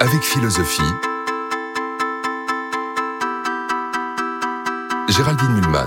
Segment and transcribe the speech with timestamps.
[0.00, 0.82] Avec philosophie,
[5.08, 5.86] Géraldine Mulman.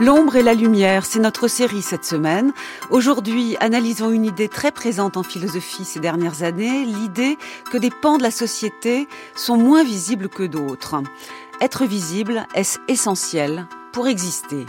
[0.00, 2.52] L'ombre et la lumière, c'est notre série cette semaine.
[2.90, 7.38] Aujourd'hui, analysons une idée très présente en philosophie ces dernières années, l'idée
[7.70, 9.06] que des pans de la société
[9.36, 10.96] sont moins visibles que d'autres.
[11.60, 14.66] Être visible, est-ce essentiel pour exister?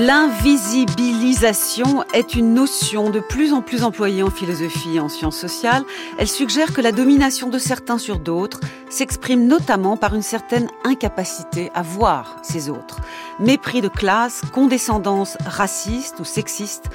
[0.00, 5.84] L'invisibilisation est une notion de plus en plus employée en philosophie et en sciences sociales.
[6.18, 8.58] Elle suggère que la domination de certains sur d'autres
[8.90, 13.02] s'exprime notamment par une certaine incapacité à voir ces autres.
[13.38, 16.86] Mépris de classe, condescendance raciste ou sexiste,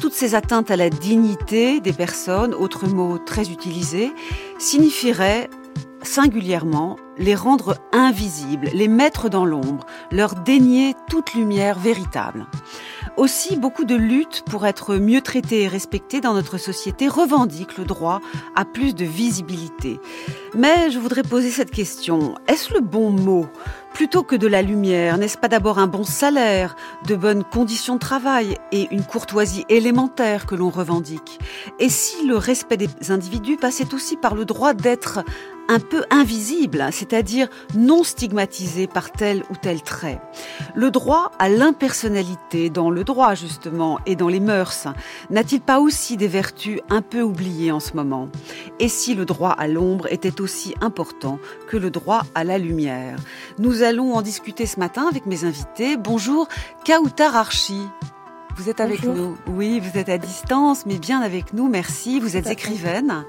[0.00, 4.14] toutes ces atteintes à la dignité des personnes, autre mot très utilisé,
[4.58, 5.50] signifieraient
[6.06, 12.46] singulièrement les rendre invisibles, les mettre dans l'ombre, leur dénier toute lumière véritable.
[13.16, 17.84] Aussi, beaucoup de luttes pour être mieux traités et respectés dans notre société revendiquent le
[17.84, 18.20] droit
[18.54, 19.98] à plus de visibilité.
[20.54, 22.34] Mais je voudrais poser cette question.
[22.46, 23.46] Est-ce le bon mot?
[23.94, 28.00] Plutôt que de la lumière, n'est-ce pas d'abord un bon salaire, de bonnes conditions de
[28.00, 31.40] travail et une courtoisie élémentaire que l'on revendique?
[31.78, 35.20] Et si le respect des individus passait aussi par le droit d'être
[35.68, 40.20] un peu invisible, c'est-à-dire non stigmatisé par tel ou tel trait.
[40.74, 44.86] Le droit à l'impersonnalité dans le droit justement et dans les mœurs
[45.30, 48.28] n'a-t-il pas aussi des vertus un peu oubliées en ce moment?
[48.78, 53.16] Et si le droit à l'ombre était aussi important que le droit à la lumière?
[53.58, 55.96] Nous allons en discuter ce matin avec mes invités.
[55.96, 56.48] Bonjour
[56.84, 57.80] Kautar Archi.
[58.56, 59.36] Vous êtes avec nous.
[59.48, 61.68] Oui, vous êtes à distance, mais bien avec nous.
[61.68, 62.20] Merci.
[62.20, 63.26] Vous êtes écrivaine,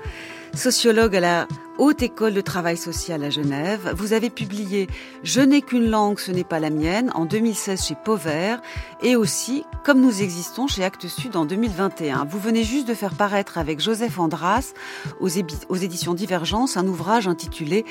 [0.54, 1.48] sociologue à la
[1.80, 3.94] Haute École de Travail Social à Genève.
[3.96, 4.88] Vous avez publié
[5.22, 8.62] Je n'ai qu'une langue, ce n'est pas la mienne en 2016 chez Pauvert
[9.04, 12.26] et aussi Comme nous existons chez Actes Sud en 2021.
[12.26, 14.74] Vous venez juste de faire paraître avec Joseph Andras
[15.20, 15.30] aux,
[15.70, 17.86] aux éditions Divergence un ouvrage intitulé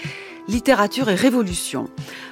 [0.48, 1.88] Littérature et Révolution.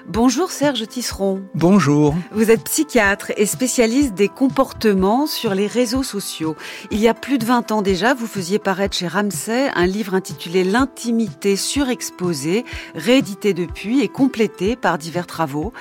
[0.08, 1.42] Bonjour Serge Tisseron.
[1.54, 2.14] Bonjour.
[2.32, 6.56] Vous êtes psychiatre et spécialiste des comportements sur les réseaux sociaux.
[6.90, 10.14] Il y a plus de 20 ans déjà, vous faisiez paraître chez Ramsay un livre
[10.14, 15.72] intitulé L'intimité surexposé, réédité depuis et complété par divers travaux.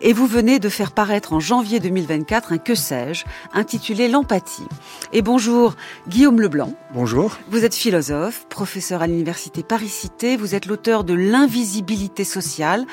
[0.00, 4.66] Et vous venez de faire paraître en janvier 2024 un Que sais-je, intitulé L'empathie.
[5.12, 5.76] Et bonjour
[6.08, 6.72] Guillaume Leblanc.
[6.94, 7.36] Bonjour.
[7.50, 10.36] Vous êtes philosophe, professeur à l'université Paris-Cité.
[10.36, 12.86] Vous êtes l'auteur de L'invisibilité sociale,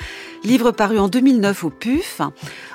[0.43, 2.21] livre paru en 2009 au PUF.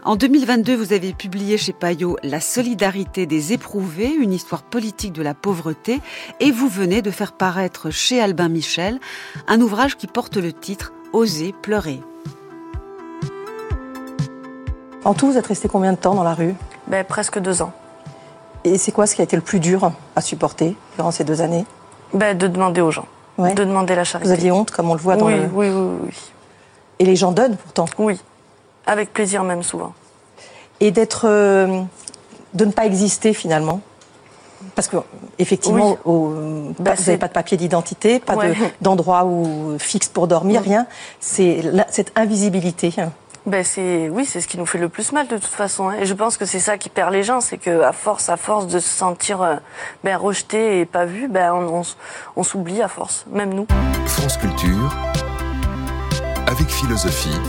[0.05, 5.23] En 2022, vous avez publié chez Payot La solidarité des éprouvés, une histoire politique de
[5.23, 6.01] la pauvreté.
[6.41, 8.99] Et vous venez de faire paraître chez Albin Michel
[9.49, 12.01] un ouvrage qui porte le titre Oser pleurer.
[15.05, 16.55] En tout, vous êtes resté combien de temps dans la rue?
[16.87, 17.73] Ben, Presque deux ans.
[18.65, 21.43] Et c'est quoi ce qui a été le plus dur à supporter durant ces deux
[21.43, 21.67] années?
[22.15, 23.07] Ben, De demander aux gens,
[23.39, 24.29] de demander la charité.
[24.29, 25.49] Vous aviez honte, comme on le voit dans oui, le...
[25.53, 26.33] Oui, oui, oui.
[26.99, 28.21] Et les gens donnent pourtant Oui,
[28.87, 29.93] avec plaisir même souvent.
[30.81, 31.27] Et d'être...
[31.27, 31.83] Euh,
[32.55, 33.81] de ne pas exister finalement
[34.75, 34.97] parce que
[35.39, 38.37] effectivement, vous n'avez pas de papier d'identité, pas
[38.81, 40.87] d'endroit où fixe pour dormir, rien.
[41.21, 42.95] C'est cette invisibilité.
[43.45, 45.89] Ben c'est oui, c'est ce qui nous fait le plus mal de toute façon.
[45.89, 45.97] Hein.
[46.01, 48.37] Et je pense que c'est ça qui perd les gens, c'est que à force, à
[48.37, 49.57] force de se sentir euh,
[50.05, 51.83] ben, rejeté et pas vu, ben on,
[52.37, 53.67] on s'oublie à force, même nous.
[54.07, 54.95] France Culture
[56.47, 57.41] avec philosophie.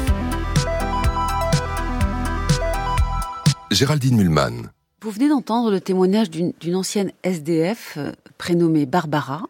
[3.70, 4.73] Géraldine Mulman.
[5.04, 9.44] Vous venez d'entendre le témoignage d'une ancienne SDF euh, prénommée Barbara.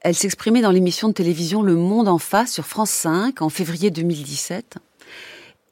[0.00, 3.90] Elle s'exprimait dans l'émission de télévision Le Monde en face sur France 5 en février
[3.90, 4.76] 2017.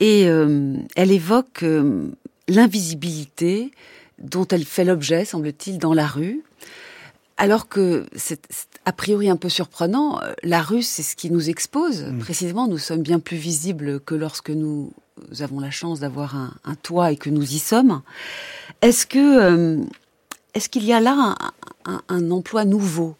[0.00, 2.10] Et euh, elle évoque euh,
[2.46, 3.70] l'invisibilité
[4.18, 6.42] dont elle fait l'objet, semble-t-il, dans la rue.
[7.38, 8.04] Alors que
[8.86, 12.04] a priori un peu surprenant, la rue, c'est ce qui nous expose.
[12.04, 12.18] Mm.
[12.20, 14.92] Précisément, nous sommes bien plus visibles que lorsque nous
[15.40, 18.02] avons la chance d'avoir un, un, toit et que nous y sommes.
[18.82, 19.84] Est-ce que euh,
[20.56, 21.34] est-ce qu'il y a là
[22.08, 23.16] un, emploi nouveau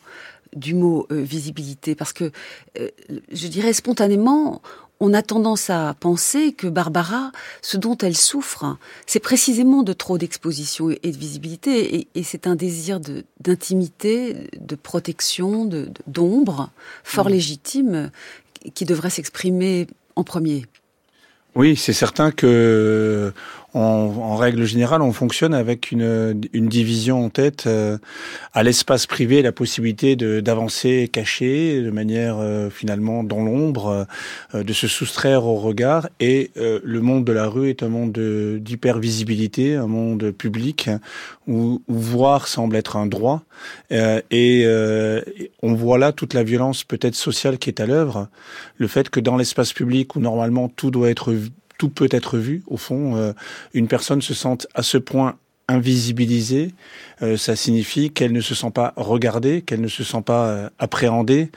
[0.54, 1.94] du mot euh, visibilité?
[1.94, 2.32] Parce que
[2.80, 2.88] euh,
[3.30, 4.62] je dirais spontanément,
[5.00, 7.30] on a tendance à penser que Barbara,
[7.62, 12.56] ce dont elle souffre, c'est précisément de trop d'exposition et de visibilité, et, c'est un
[12.56, 13.00] désir
[13.40, 15.68] d'intimité, de, protection,
[16.06, 16.70] d'ombre,
[17.04, 17.32] fort mmh.
[17.32, 18.10] légitime,
[18.74, 20.66] qui devrait s'exprimer en premier.
[21.54, 23.32] Oui, c'est certain que
[23.76, 27.98] en règle générale, on fonctionne avec une, une division en tête euh,
[28.54, 34.06] à l'espace privé, la possibilité d'avancer caché, de manière euh, finalement dans l'ombre,
[34.54, 36.08] euh, de se soustraire au regard.
[36.20, 38.18] Et le monde de la rue est un monde
[38.60, 40.88] d'hypervisibilité, un monde public
[41.46, 43.42] où, où, voir semble être un droit.
[43.90, 44.66] et
[45.62, 48.28] on voit là toute la violence peut-être sociale qui est à l'œuvre.
[48.78, 51.34] Le fait que dans l'espace public où normalement tout doit être
[51.78, 52.62] tout peut être vu.
[52.66, 53.32] Au fond, euh,
[53.74, 55.38] une personne se sente à ce point
[55.68, 56.72] invisibilisée,
[57.22, 60.70] euh, ça signifie qu'elle ne se sent pas regardée, qu'elle ne se sent pas euh,
[60.78, 61.50] appréhendée.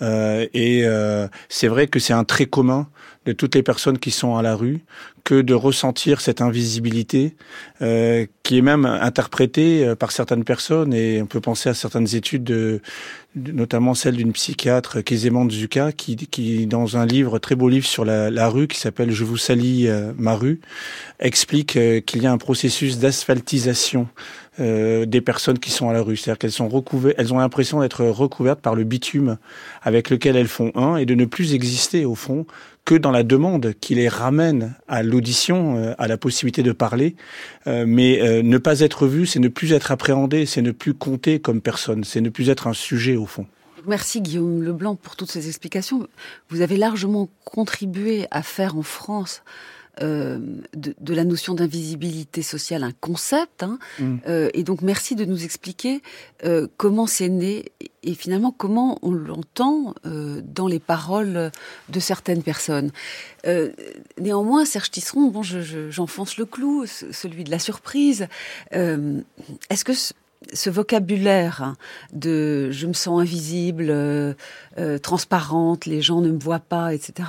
[0.00, 0.84] et
[1.48, 2.88] c'est vrai que c'est un trait commun
[3.24, 4.84] de toutes les personnes qui sont à la rue
[5.26, 7.34] que de ressentir cette invisibilité
[7.80, 12.80] qui est même interprétée par certaines personnes et on peut penser à certaines études de,
[13.36, 18.04] notamment celle d'une psychiatre, Kezemant Zuka, qui, qui, dans un livre, très beau livre sur
[18.04, 20.60] la, la rue, qui s'appelle Je vous salis euh, ma rue,
[21.20, 24.08] explique euh, qu'il y a un processus d'asphaltisation
[24.58, 26.16] euh, des personnes qui sont à la rue.
[26.16, 29.36] C'est-à-dire qu'elles sont recouvertes, elles ont l'impression d'être recouvertes par le bitume
[29.82, 32.46] avec lequel elles font un et de ne plus exister, au fond,
[32.86, 37.16] que dans la demande qui les ramène à l'audition, à la possibilité de parler.
[37.66, 41.60] mais ne pas être vu, c'est ne plus être appréhendé, c'est ne plus compter comme
[41.60, 43.44] personne, c'est ne plus être un sujet, au fond.
[43.86, 46.08] Merci Guillaume Leblanc pour toutes ces explications.
[46.48, 49.42] Vous avez largement contribué à faire en France
[50.02, 50.38] euh,
[50.74, 53.62] de, la notion d'invisibilité sociale un concept.
[53.62, 53.78] Hein.
[53.98, 54.16] Mm.
[54.28, 56.02] Euh, et donc merci de nous expliquer
[56.44, 57.72] euh, comment c'est né
[58.02, 61.50] et finalement comment on l'entend dans les paroles
[61.88, 62.92] de certaines personnes.
[64.20, 68.28] néanmoins, Serge Tisseron, bon, j'enfonce le clou, celui de la surprise.
[68.70, 69.92] Est-ce que
[70.52, 71.74] ce vocabulaire
[72.12, 74.34] de je me sens invisible, euh,
[75.02, 77.28] transparente, les gens ne me voient pas, etc.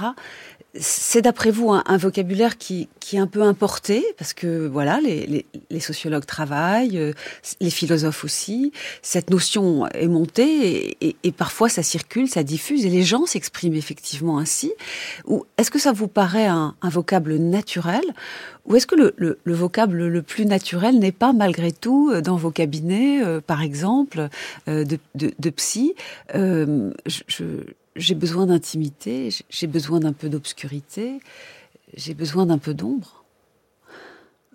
[0.73, 5.45] C'est d'après vous un, vocabulaire qui, est un peu importé parce que voilà les,
[5.79, 7.13] sociologues travaillent, euh,
[7.61, 8.71] les philosophes aussi.
[9.01, 14.37] Cette notion est montée et, parfois ça circule, ça diffuse et les gens s'expriment effectivement
[14.39, 14.73] ainsi.
[15.25, 18.03] Ou est-ce que ça vous paraît un vocable naturel
[18.67, 22.51] ou est-ce que le, vocable le plus naturel n'est pas malgré tout euh, dans vos
[22.51, 24.27] cabinets, euh, par exemple,
[24.67, 24.83] euh,
[25.15, 25.95] de, psy?
[27.97, 31.19] J'ai besoin d'intimité, j'ai besoin d'un peu d'obscurité,
[31.95, 33.25] j'ai besoin d'un peu d'ombre.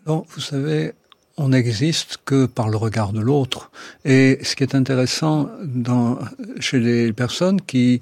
[0.07, 0.93] Non, vous savez,
[1.37, 3.71] on n'existe que par le regard de l'autre.
[4.05, 6.19] Et ce qui est intéressant dans,
[6.61, 8.01] chez les personnes qui,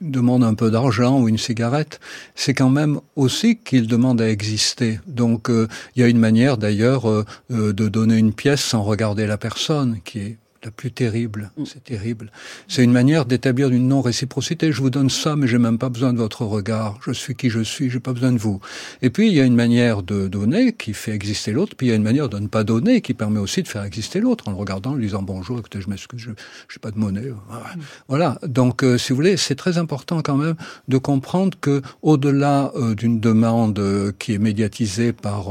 [0.00, 2.00] demande un peu d'argent ou une cigarette,
[2.34, 5.00] c'est quand même aussi qu'il demande à exister.
[5.06, 8.82] Donc euh, il y a une manière d'ailleurs euh, euh, de donner une pièce sans
[8.82, 11.50] regarder la personne qui est la plus terrible.
[11.56, 11.64] Mm.
[11.64, 12.30] C'est terrible.
[12.68, 14.72] C'est une manière d'établir une non-réciprocité.
[14.72, 16.98] Je vous donne ça, mais j'ai même pas besoin de votre regard.
[17.04, 18.60] Je suis qui je suis, j'ai pas besoin de vous.
[19.02, 21.90] Et puis, il y a une manière de donner qui fait exister l'autre, puis il
[21.90, 24.48] y a une manière de ne pas donner qui permet aussi de faire exister l'autre
[24.48, 27.30] en le regardant, en lui disant bonjour, écoutez, je m'excuse, je n'ai pas de monnaie.
[27.30, 27.80] Mm.
[28.08, 28.38] Voilà.
[28.46, 30.56] Donc, euh, si vous voulez, c'est très important quand même
[30.88, 35.50] de comprendre que au-delà euh, d'une demande euh, qui est médiatisée par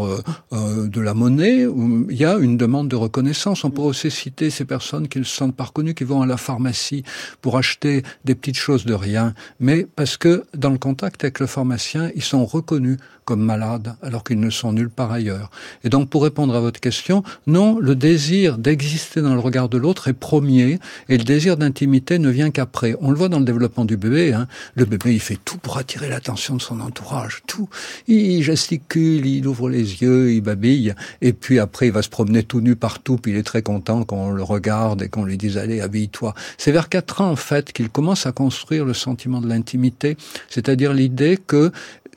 [0.52, 1.66] de la monnaie,
[2.10, 3.64] il y a une demande de reconnaissance.
[3.64, 6.26] On peut aussi citer ces personnes qui ne se sentent pas reconnus, qui vont à
[6.26, 7.04] la pharmacie
[7.42, 11.48] pour acheter des petites choses de rien, mais parce que dans le contact avec le
[11.48, 12.98] pharmacien, ils sont reconnus
[13.30, 15.52] comme malades alors qu'ils ne sont nulle part ailleurs.
[15.84, 19.78] Et donc pour répondre à votre question, non, le désir d'exister dans le regard de
[19.78, 22.96] l'autre est premier et le désir d'intimité ne vient qu'après.
[23.02, 24.34] On le voit dans le développement du bébé.
[24.34, 24.48] Hein.
[24.74, 27.70] Le bébé, il fait tout pour attirer l'attention de son entourage, tout.
[28.08, 32.42] Il gesticule, il ouvre les yeux, il babille, et puis après il va se promener
[32.42, 35.58] tout nu partout, puis il est très content qu'on le regarde et qu'on lui dise
[35.58, 36.34] allez habille-toi.
[36.58, 40.18] C'est vers quatre ans en fait qu'il commence à construire le sentiment de l'intimité,
[40.50, 41.72] c'est-à-dire l'idée que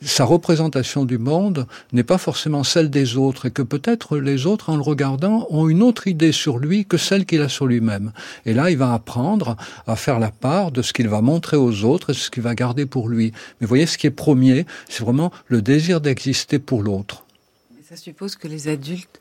[0.04, 4.70] sa représentation du monde n'est pas forcément celle des autres et que peut-être les autres,
[4.70, 8.12] en le regardant, ont une autre idée sur lui que celle qu'il a sur lui-même.
[8.44, 11.84] Et là, il va apprendre à faire la part de ce qu'il va montrer aux
[11.84, 13.32] autres et ce qu'il va garder pour lui.
[13.60, 17.24] Mais voyez, ce qui est premier, c'est vraiment le désir d'exister pour l'autre.
[17.88, 19.20] Ça suppose que les adultes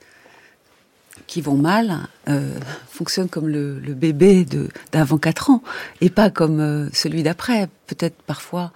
[1.27, 2.57] qui vont mal euh,
[2.89, 4.45] fonctionnent comme le, bébé
[4.91, 5.63] d'avant 4 ans
[6.01, 7.69] et pas comme euh, celui d'après.
[7.87, 8.71] Peut-être parfois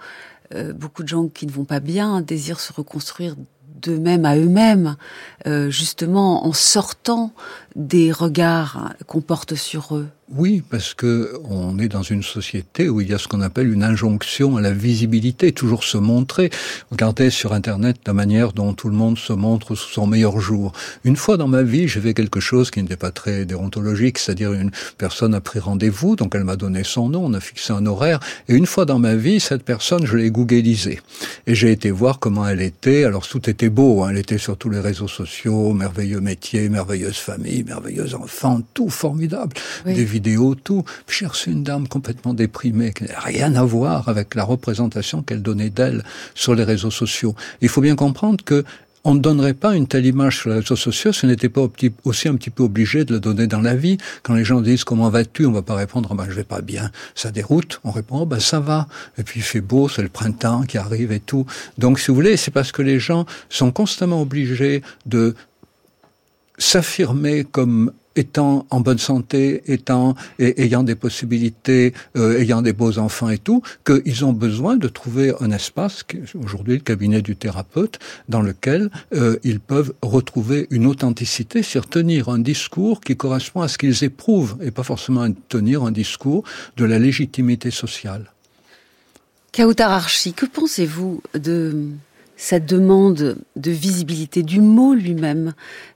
[0.54, 3.34] euh, beaucoup de gens qui ne vont pas bien désirent se reconstruire
[3.82, 4.96] d'eux-mêmes à eux-mêmes,
[5.46, 7.32] euh, justement en sortant
[7.74, 10.08] des regards qu'on porte sur eux.
[10.34, 13.72] Oui, parce que on est dans une société où il y a ce qu'on appelle
[13.72, 16.50] une injonction à la visibilité, toujours se montrer.
[16.90, 20.72] Regardez sur Internet la manière dont tout le monde se montre sous son meilleur jour.
[21.04, 24.52] Une fois dans ma vie, j'ai fait quelque chose qui n'était pas très déontologique, c'est-à-dire
[24.52, 27.86] une personne a pris rendez-vous, donc elle m'a donné son nom, on a fixé un
[27.86, 28.18] horaire,
[28.48, 31.00] et une fois dans ma vie, cette personne, je l'ai googlisée.
[31.46, 34.56] Et j'ai été voir comment elle était, alors tout était beau, hein, elle était sur
[34.56, 39.54] tous les réseaux sociaux, merveilleux métiers, merveilleuse famille, merveilleux enfants, tout formidable.
[39.84, 40.84] Des vidéos, tout.
[41.06, 45.70] Chercher une dame complètement déprimée, qui n'a rien à voir avec la représentation qu'elle donnait
[45.70, 46.04] d'elle
[46.34, 47.34] sur les réseaux sociaux.
[47.60, 48.64] Il faut bien comprendre que
[49.08, 51.64] on ne donnerait pas une telle image sur les réseaux sociaux si on n'était pas
[52.02, 53.98] aussi un petit peu obligé de le donner dans la vie.
[54.24, 56.90] Quand les gens disent comment vas-tu, on va pas répondre ben je vais pas bien.
[57.14, 57.80] Ça déroute.
[57.84, 58.88] On répond ben ça va.
[59.16, 61.46] Et puis il fait beau, c'est le printemps qui arrive et tout.
[61.78, 65.36] Donc si vous voulez, c'est parce que les gens sont constamment obligés de
[66.58, 72.98] s'affirmer comme étant en bonne santé, étant et, ayant des possibilités, euh, ayant des beaux
[72.98, 76.04] enfants et tout, qu'ils ont besoin de trouver un espace,
[76.42, 82.28] aujourd'hui le cabinet du thérapeute, dans lequel euh, ils peuvent retrouver une authenticité, c'est-à-dire tenir
[82.28, 86.42] un discours qui correspond à ce qu'ils éprouvent, et pas forcément tenir un discours
[86.76, 88.32] de la légitimité sociale.
[89.52, 91.88] Kautar Archi, que pensez-vous de
[92.36, 95.54] sa demande de visibilité du mot lui-même.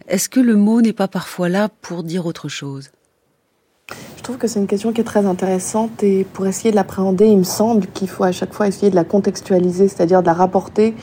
[0.08, 2.90] Est-ce que le mot n'est pas parfois là pour dire autre chose?
[4.16, 7.26] Je trouve que c'est une question qui est très intéressante et pour essayer de l'appréhender,
[7.26, 10.34] il me semble qu'il faut à chaque fois essayer de la contextualiser, c'est-à-dire de la
[10.34, 10.94] rapporter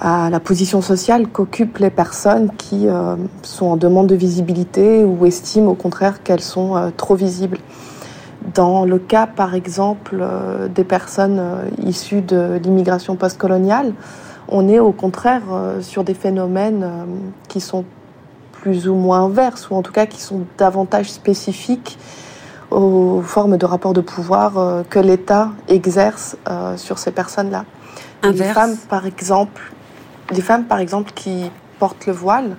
[0.00, 5.26] à la position sociale qu'occupent les personnes qui euh, sont en demande de visibilité ou
[5.26, 7.58] estiment au contraire qu'elles sont euh, trop visibles.
[8.54, 11.42] Dans le cas, par exemple, euh, des personnes
[11.84, 13.92] issues de l'immigration postcoloniale,
[14.48, 17.04] on est au contraire euh, sur des phénomènes euh,
[17.48, 17.84] qui sont
[18.52, 21.98] plus ou moins inverses, ou en tout cas qui sont davantage spécifiques
[22.70, 26.36] aux formes de rapports de pouvoir euh, que l'État exerce
[26.76, 27.64] sur ces personnes-là.
[28.24, 29.72] Les femmes, par exemple,
[30.30, 32.56] les femmes, par exemple, qui portent le voile,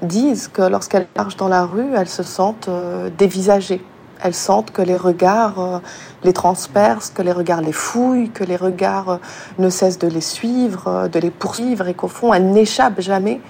[0.00, 2.70] disent que lorsqu'elles marchent dans la rue, elles se sentent
[3.18, 3.84] dévisagées.
[4.22, 5.78] Elles sentent que les regards euh,
[6.22, 9.16] les transpercent, que les regards les fouillent, que les regards euh,
[9.58, 13.40] ne cessent de les suivre, euh, de les poursuivre et qu'au fond, elles n'échappent jamais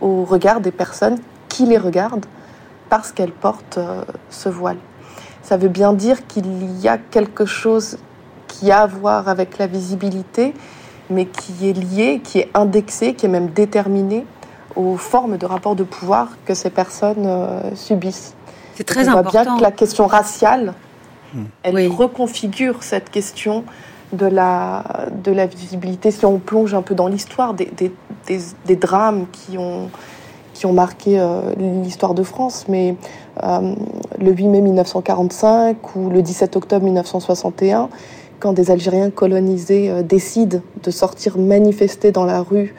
[0.00, 2.26] au regard des personnes qui les regardent
[2.88, 3.78] parce qu'elles portent
[4.30, 4.76] ce voile.
[5.42, 7.98] Ça veut bien dire qu'il y a quelque chose
[8.48, 10.54] qui a à voir avec la visibilité,
[11.10, 14.26] mais qui est lié, qui est indexé, qui est même déterminé
[14.76, 17.28] aux formes de rapport de pouvoir que ces personnes
[17.74, 18.34] subissent.
[18.76, 19.30] C'est très on important.
[19.30, 20.74] voit bien que la question raciale,
[21.34, 21.44] hmm.
[21.62, 23.64] elle reconfigure cette question
[24.12, 24.84] de la,
[25.22, 26.10] de la visibilité.
[26.10, 27.92] Si on plonge un peu dans l'histoire des, des,
[28.66, 29.90] des, drames qui ont,
[30.52, 31.40] qui ont marqué euh,
[31.82, 32.96] l'histoire de France, mais
[33.42, 33.74] euh,
[34.20, 37.88] le 8 mai 1945 ou le 17 octobre 1961,
[38.40, 42.74] quand des Algériens colonisés euh, décident de sortir manifester dans la rue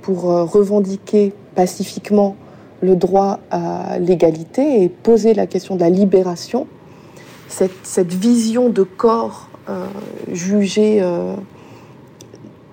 [0.00, 2.34] pour revendiquer pacifiquement
[2.82, 6.66] le droit à l'égalité et poser la question de la libération,
[7.48, 9.86] cette, vision de corps euh,
[10.32, 11.34] jugés euh,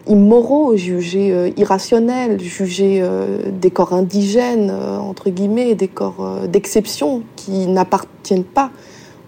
[0.08, 3.04] immoraux, jugés euh, irrationnels, jugés
[3.51, 8.72] des corps indigènes, entre guillemets, des corps d'exception qui n'appartiennent pas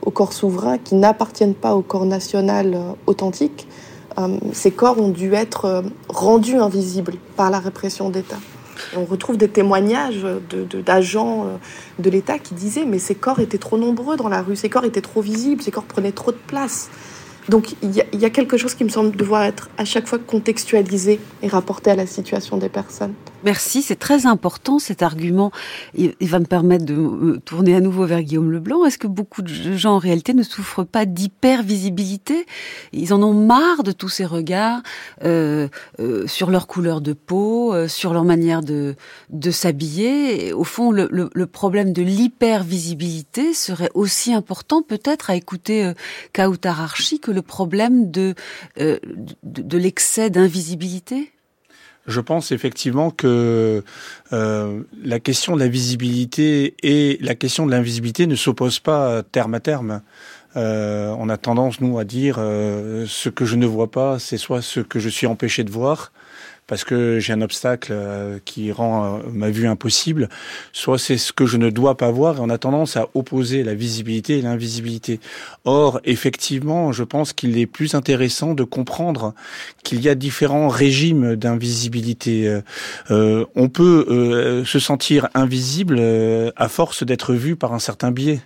[0.03, 3.67] au corps souverain, qui n'appartiennent pas au corps national authentique,
[4.51, 8.37] ces corps ont dû être rendus invisibles par la répression d'État.
[8.95, 10.25] On retrouve des témoignages
[10.85, 11.57] d'agents de, euh,
[11.99, 14.85] de l'État qui disaient mais ces corps étaient trop nombreux dans la rue, ces corps
[14.85, 16.89] étaient trop visibles, ces corps prenaient trop de place.
[17.49, 21.19] Donc il y, a quelque chose qui me semble devoir être à chaque fois contextualisé
[21.41, 23.13] et rapporté à la situation des personnes.
[23.43, 25.51] Merci, c'est très important cet argument.
[25.95, 28.85] Il, va me permettre de tourner à nouveau vers Guillaume Leblanc.
[28.85, 32.45] Est-ce que beaucoup de gens en réalité ne souffrent pas d'hypervisibilité?
[32.93, 34.83] Ils en ont marre de tous ces regards
[35.23, 35.67] euh,
[35.99, 38.95] euh, sur leur couleur de peau, euh, sur leur manière de,
[39.31, 40.53] de s'habiller.
[40.53, 45.93] Au fond, le, le, le, problème de l'hypervisibilité serait aussi important peut-être à écouter euh,
[46.33, 48.35] Kautararchi que le problème de,
[48.79, 48.99] euh,
[49.41, 51.31] de, de l'excès d'invisibilité?
[52.07, 53.83] Je pense effectivement que
[54.33, 59.53] euh, la question de la visibilité et la question de l'invisibilité ne s'opposent pas terme
[59.53, 60.01] à terme.
[60.57, 64.37] Euh, on a tendance, nous, à dire euh, ce que je ne vois pas, c'est
[64.37, 66.11] soit ce que je suis empêché de voir,
[66.71, 70.29] parce que j'ai un obstacle euh, qui rend euh, ma vue impossible,
[70.71, 73.65] soit c'est ce que je ne dois pas voir et on a tendance à opposer
[73.65, 75.19] la visibilité et l'invisibilité.
[75.65, 79.33] Or, effectivement, je pense qu'il est plus intéressant de comprendre
[79.83, 82.61] qu'il y a différents régimes d'invisibilité.
[83.09, 86.01] Euh, on peut se sentir invisible
[86.55, 88.39] à force d'être vu par un certain biais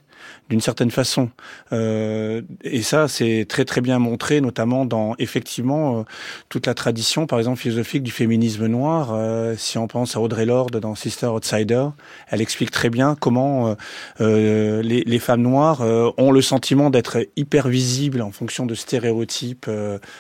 [0.50, 1.30] d'une certaine façon.
[1.74, 6.04] Euh, et ça, c'est très très bien montré, notamment dans effectivement euh,
[6.50, 9.12] toute la tradition, par exemple philosophique du féminisme noir.
[9.14, 11.88] Euh, si on pense à Audrey Lorde dans Sister Outsider,
[12.30, 13.76] elle explique très bien comment
[14.20, 15.82] les, les, femmes noires
[16.18, 19.70] ont le sentiment d'être hyper visibles en fonction de stéréotypes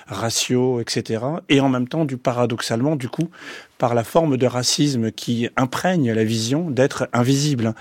[0.07, 1.23] raciaux, etc.
[1.49, 3.29] Et en même temps, du paradoxalement, du coup,
[3.77, 7.73] par la forme de racisme qui imprègne la vision d'être invisible.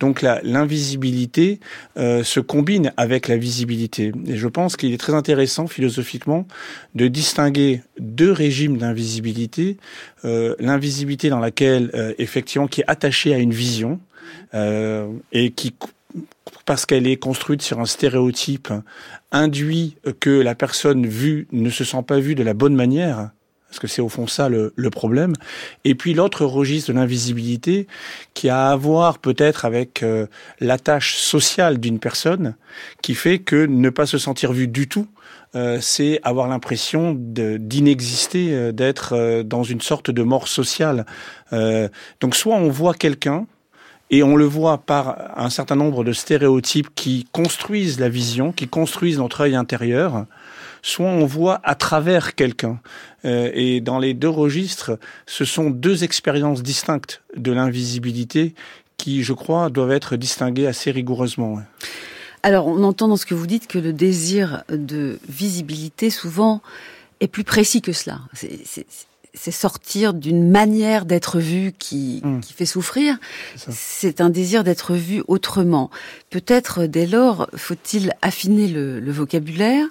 [0.00, 1.60] Donc l'invisibilité
[1.96, 4.12] euh, se combine avec la visibilité.
[4.26, 6.46] Et je pense qu'il est très intéressant philosophiquement
[6.94, 9.76] de distinguer deux régimes d'invisibilité.
[10.24, 14.00] Euh, l'invisibilité dans laquelle, euh, effectivement, qui est attachée à une vision
[15.32, 15.74] et qui
[16.64, 18.72] parce qu'elle est construite sur un stéréotype,
[19.32, 23.30] induit que la personne vue ne se sent pas vue de la bonne manière,
[23.74, 25.32] parce que c'est au fond ça le, problème.
[25.84, 27.88] Et puis l'autre registre de l'invisibilité
[28.32, 30.26] qui a à voir peut-être avec euh,
[30.60, 32.54] la sociale d'une personne,
[33.02, 35.08] qui fait que ne pas se sentir vu du tout,
[35.56, 41.04] euh, c'est avoir l'impression d'inexister, euh, d'être dans une sorte de mort sociale.
[42.20, 43.46] donc soit on voit quelqu'un
[44.10, 48.68] et on le voit par un certain nombre de stéréotypes qui construisent la vision, qui
[48.68, 50.26] construisent notre œil intérieur,
[50.84, 52.78] soit on voit à travers quelqu'un.
[53.24, 58.54] Euh, et dans les deux registres, ce sont deux expériences distinctes de l'invisibilité
[58.98, 61.58] qui, je crois, doivent être distinguées assez rigoureusement.
[62.42, 66.60] Alors, on entend dans ce que vous dites que le désir de visibilité, souvent,
[67.20, 68.20] est plus précis que cela.
[68.34, 68.86] C'est
[69.34, 72.40] c'est sortir d'une manière d'être vu qui, hmm.
[72.40, 73.18] qui fait souffrir.
[73.56, 75.90] C'est un désir d'être vu autrement.
[76.30, 79.86] Peut-être dès lors faut-il affiner le, le vocabulaire.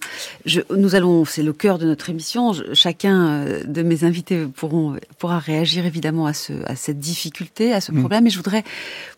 [0.46, 2.54] Je, nous allons, c'est le cœur de notre émission.
[2.74, 7.82] chacun euh, de mes invités pourront pourra réagir évidemment à ce à cette difficulté, à
[7.82, 8.00] ce hmm.
[8.00, 8.28] problème.
[8.28, 8.64] Et je voudrais,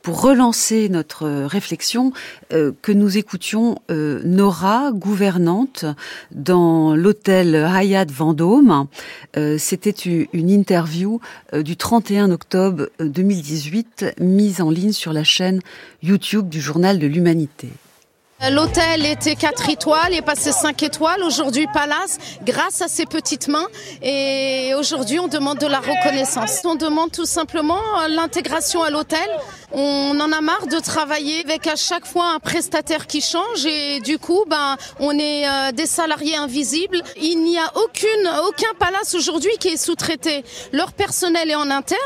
[0.02, 2.14] pour relancer notre réflexion,
[2.52, 5.86] euh, que nous écoutions euh, Nora, gouvernante
[6.32, 8.88] dans l'hôtel Hayat Vendôme.
[9.58, 11.20] C'était une une interview
[11.54, 15.62] euh, du 31 octobre 2018 euh, mise en ligne sur la chaîne
[16.04, 17.70] YouTube du Journal de l'Humanité.
[18.52, 23.48] L'hôtel était 4 étoiles, il est passé 5 étoiles, aujourd'hui Palace, grâce à ses petites
[23.48, 23.68] mains.
[24.02, 26.62] Et aujourd'hui, on demande de la reconnaissance.
[26.66, 29.26] On demande tout simplement euh, l'intégration à l'hôtel.
[29.78, 34.00] On en a marre de travailler avec à chaque fois un prestataire qui change et
[34.00, 37.02] du coup, ben, on est euh, des salariés invisibles.
[37.22, 40.46] Il n'y a aucune, aucun palace aujourd'hui qui est sous-traité.
[40.72, 42.00] Leur personnel est en interne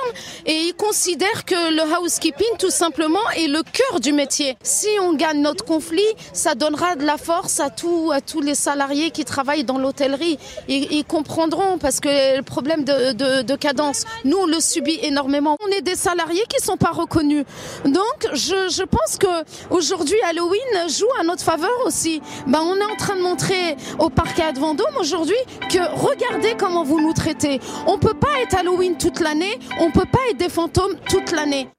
[0.47, 4.57] et ils considèrent que le housekeeping, tout simplement, est le cœur du métier.
[4.63, 6.01] Si on gagne notre conflit,
[6.33, 10.39] ça donnera de la force à, à tous les salariés qui travaillent dans l'hôtellerie.
[10.69, 14.97] Ils, ils, comprendront parce que le problème de, de, de, cadence, nous, on le subit
[15.03, 15.55] énormément.
[15.63, 17.45] On est des salariés qui sont pas reconnus.
[17.85, 19.27] Donc, je, je pense que
[19.69, 22.21] aujourd'hui, Halloween joue à notre faveur aussi.
[22.47, 25.35] Ben, on est en train de montrer au parquet de Vendôme aujourd'hui
[25.69, 27.59] que regardez comment vous nous traitez.
[27.87, 31.69] On peut pas être Halloween toute l'année, on peut pas être des fantômes toute l'année.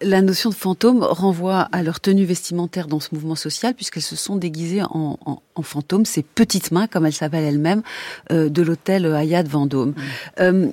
[0.00, 4.14] La notion de fantôme renvoie à leur tenue vestimentaire dans ce mouvement social, puisqu'elles se
[4.14, 7.82] sont déguisées en, en, fantômes, ces petites mains, comme elles s'appellent elles-mêmes,
[8.30, 9.90] euh, de l'hôtel Hayat Vendôme.
[9.90, 9.94] Mmh.
[10.40, 10.68] Euh,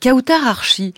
[0.00, 0.94] Kautar Archi,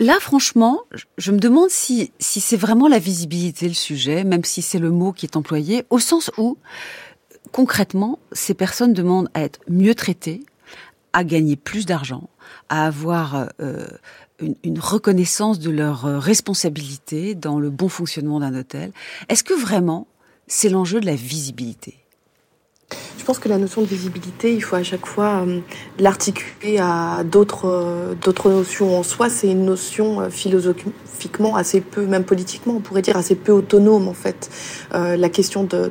[0.00, 0.80] là, franchement,
[1.18, 4.90] je me demande si, si c'est vraiment la visibilité le sujet, même si c'est le
[4.90, 6.58] mot qui est employé, au sens où,
[7.52, 10.44] concrètement, ces personnes demandent à être mieux traitées,
[11.12, 12.28] à gagner plus d'argent,
[12.68, 13.86] à avoir euh,
[14.40, 18.92] une, reconnaissance de leur euh, responsabilité dans le bon fonctionnement d'un hôtel.
[19.28, 20.06] Est-ce que vraiment
[20.46, 22.01] c'est l'enjeu de la visibilité?
[23.22, 25.60] Je pense que la notion de visibilité, il faut à chaque fois euh,
[26.00, 29.30] l'articuler à d'autres euh, d'autres notions en soi.
[29.30, 34.12] C'est une notion philosophiquement assez peu, même politiquement, on pourrait dire assez peu autonome en
[34.12, 34.50] fait.
[34.92, 35.88] la question de,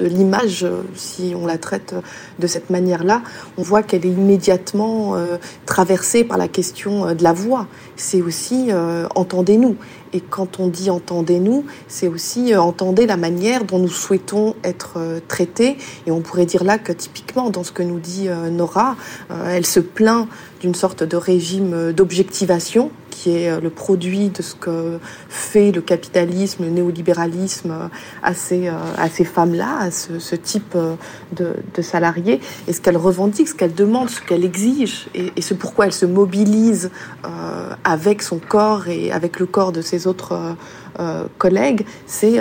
[0.00, 1.94] l'image, si on la traite
[2.38, 3.22] de cette manière-là,
[3.56, 5.16] on voit qu'elle est immédiatement
[5.64, 7.66] traversée par la question de la voix
[7.98, 9.76] c'est aussi euh, entendez-nous.
[10.12, 14.94] Et quand on dit entendez-nous, c'est aussi euh, entendez la manière dont nous souhaitons être
[14.96, 15.78] euh, traités.
[16.06, 18.96] Et on pourrait dire là que typiquement dans ce que nous dit Nora,
[19.30, 20.28] elle se plaint
[20.60, 25.80] d'une sorte de régime d'objectivation qui est euh, le produit de ce que fait le
[25.80, 27.90] capitalisme, le néolibéralisme
[28.22, 30.94] à ces, euh, à ces femmes-là, à ce, type euh,
[31.32, 35.86] de, salariés, et ce qu'elle revendique, ce qu'elle demande, ce qu'elle exige, et, ce pourquoi
[35.86, 36.90] elle se mobilise
[37.24, 40.56] euh, avec son corps et avec le corps de ses autres
[41.00, 42.38] euh, collègues, c'est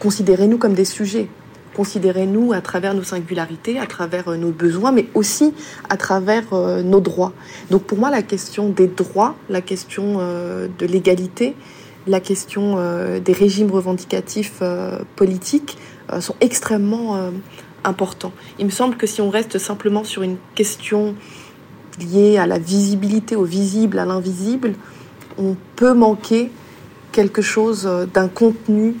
[0.00, 1.28] considérez-nous comme des sujets
[1.78, 5.54] considérez-nous à travers nos singularités, à travers euh, nos besoins, mais aussi
[5.88, 7.32] à travers euh, nos droits.
[7.70, 11.54] Donc pour moi, la question des droits, la question euh, de l'égalité,
[12.08, 12.78] la question
[13.20, 14.62] des régimes revendicatifs
[15.14, 15.76] politiques
[16.20, 17.20] sont extrêmement
[17.84, 18.32] importants.
[18.58, 21.14] Il me semble que si on reste simplement sur une question
[22.00, 24.72] liée à la visibilité, au visible, à l'invisible,
[25.36, 26.50] on peut manquer
[27.12, 28.94] quelque chose d'un contenu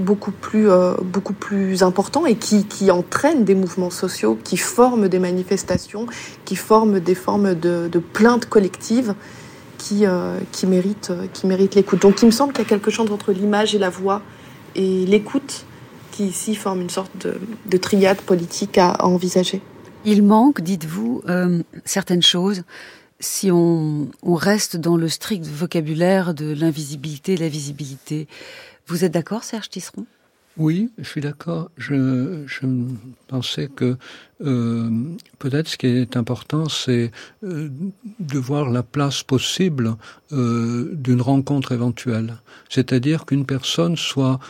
[0.00, 5.08] beaucoup plus, euh, beaucoup plus important et qui, qui entraîne des mouvements sociaux, qui forment
[5.08, 6.06] des manifestations,
[6.44, 9.14] qui forment des formes de, de plaintes collectives
[9.78, 10.04] qui,
[10.52, 12.02] qui mérite, qui mérite l'écoute.
[12.02, 14.20] Donc il me semble qu'il y a quelque chose entre l'image et la voix
[14.74, 15.64] et l'écoute
[16.10, 17.26] qui ici forme une sorte
[17.66, 19.62] de, triade politique à, envisager.
[20.04, 21.22] Il manque, dites-vous,
[21.86, 22.62] certaines choses
[23.20, 28.26] si on, on, reste dans le strict vocabulaire de l'invisibilité et la visibilité.
[28.90, 30.04] Vous êtes d'accord, Serge Tisseron?
[30.56, 31.70] Oui, je suis d'accord.
[31.76, 32.44] Je,
[33.28, 33.96] pensais que
[34.44, 34.90] euh,
[35.38, 37.12] peut-être ce qui est important, c'est
[37.44, 37.68] euh,
[38.18, 39.94] de voir la place possible
[40.32, 42.38] euh, d'une rencontre éventuelle.
[42.68, 44.40] C'est-à-dire qu'une personne soit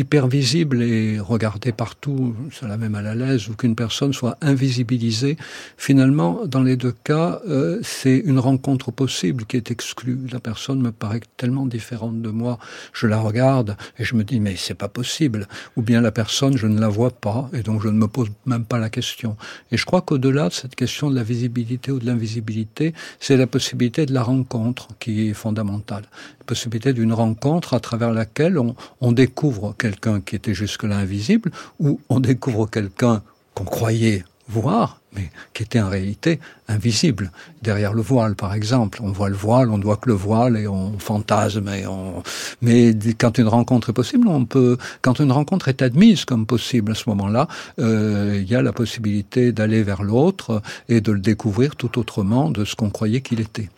[0.00, 5.36] hyper visible et regardé partout, cela même à la l'aise, ou qu'une personne soit invisibilisée,
[5.76, 10.18] finalement, dans les deux cas, euh, c'est une rencontre possible qui est exclue.
[10.32, 12.58] La personne me paraît tellement différente de moi,
[12.94, 15.46] je la regarde et je me dis mais c'est pas possible.
[15.76, 18.30] Ou bien la personne, je ne la vois pas et donc je ne me pose
[18.46, 19.36] même pas la question.
[19.70, 23.46] Et je crois qu'au-delà de cette question de la visibilité ou de l'invisibilité, c'est la
[23.46, 26.04] possibilité de la rencontre qui est fondamentale.
[26.50, 32.00] Possibilité d'une rencontre à travers laquelle on, on découvre quelqu'un qui était jusque-là invisible, ou
[32.08, 33.22] on découvre quelqu'un
[33.54, 37.30] qu'on croyait voir, mais qui était en réalité invisible.
[37.62, 40.56] Derrière le voile, par exemple, on voit le voile, on ne voit que le voile
[40.56, 41.68] et on fantasme.
[41.68, 42.24] Et on...
[42.62, 44.76] Mais quand une rencontre est possible, on peut.
[45.02, 47.46] Quand une rencontre est admise comme possible à ce moment-là,
[47.78, 52.50] euh, il y a la possibilité d'aller vers l'autre et de le découvrir tout autrement
[52.50, 53.68] de ce qu'on croyait qu'il était.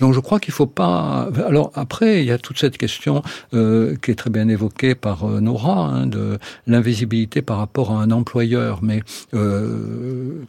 [0.00, 1.28] Donc je crois qu'il faut pas.
[1.46, 3.22] Alors après, il y a toute cette question
[3.54, 8.02] euh, qui est très bien évoquée par euh, Nora hein, de l'invisibilité par rapport à
[8.02, 9.02] un employeur, mais
[9.34, 10.44] euh,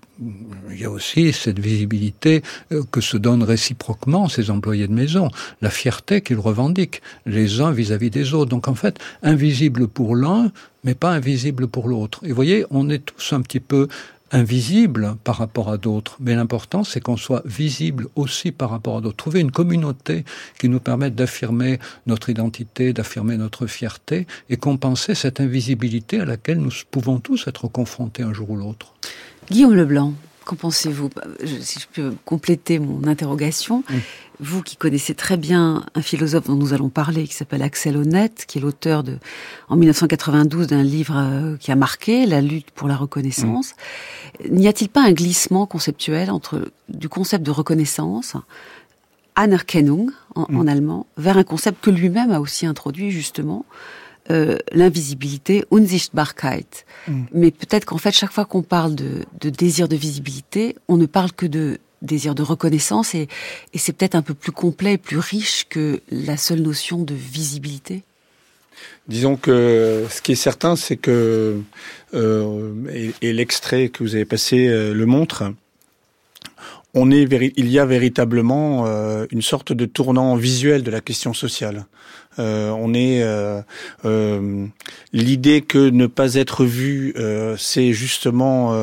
[0.72, 5.30] il y a aussi cette visibilité euh, que se donnent réciproquement ces employés de maison,
[5.62, 8.50] la fierté qu'ils revendiquent les uns vis-à-vis des autres.
[8.50, 10.52] Donc en fait, invisible pour l'un,
[10.84, 12.22] mais pas invisible pour l'autre.
[12.24, 13.88] Et vous voyez, on est tous un petit peu
[14.32, 19.02] invisible par rapport à d'autres, mais l'important c'est qu'on soit visible aussi par rapport à
[19.02, 19.18] d'autres.
[19.18, 20.26] Trouver une communauté
[20.60, 26.60] qui nous permette d'affirmer notre identité, d'affirmer notre fierté et compenser cette invisibilité à laquelle
[26.60, 28.94] nous pouvons tous être confrontés un jour ou l'autre.
[29.50, 30.14] Guillaume Leblanc,
[30.50, 31.10] qu'en pensez-vous
[31.62, 33.84] Si je peux compléter mon interrogation,
[34.40, 38.46] vous qui connaissez très bien un philosophe dont nous allons parler, qui s'appelle Axel Honneth,
[38.48, 39.20] qui est l'auteur de,
[39.68, 43.76] en 1992 d'un livre euh, qui a marqué la lutte pour la reconnaissance,
[44.50, 48.36] n'y a-t-il pas un glissement conceptuel entre du concept de reconnaissance,
[49.36, 53.66] Anerkennung en, en allemand, vers un concept que lui-même a aussi introduit justement,
[54.32, 56.86] euh, l'invisibilité, Unsichtbarkeit.
[57.08, 57.24] Mm.
[57.34, 61.06] Mais peut-être qu'en fait, chaque fois qu'on parle de, de, désir de visibilité, on ne
[61.06, 63.28] parle que de désir de reconnaissance et,
[63.74, 67.14] et c'est peut-être un peu plus complet et plus riche que la seule notion de
[67.14, 68.04] visibilité.
[69.08, 71.60] Disons que ce qui est certain, c'est que,
[72.14, 75.52] euh, et, et l'extrait que vous avez passé euh, le montre,
[76.94, 77.24] on est,
[77.58, 81.86] il y a véritablement euh, une sorte de tournant visuel de la question sociale.
[82.40, 83.62] Euh, on est euh,
[84.06, 84.66] euh,
[85.14, 87.14] l'idée que ne pas être vu,
[87.58, 88.74] c'est justement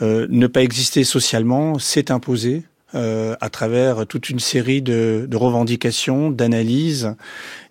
[0.00, 2.62] ne pas exister socialement, c'est imposé.
[2.94, 7.14] à travers toute une série de, de revendications, d'analyses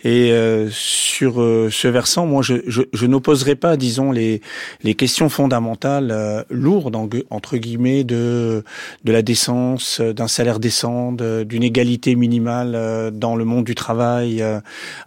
[0.04, 4.42] et euh, sur euh, ce versant, moi, je, je, je n'opposerai pas, disons, les,
[4.84, 6.96] les questions fondamentales euh, lourdes,
[7.30, 8.64] entre guillemets, de,
[9.04, 14.44] de la décence, d'un salaire décent, d'une égalité minimale dans le monde du travail,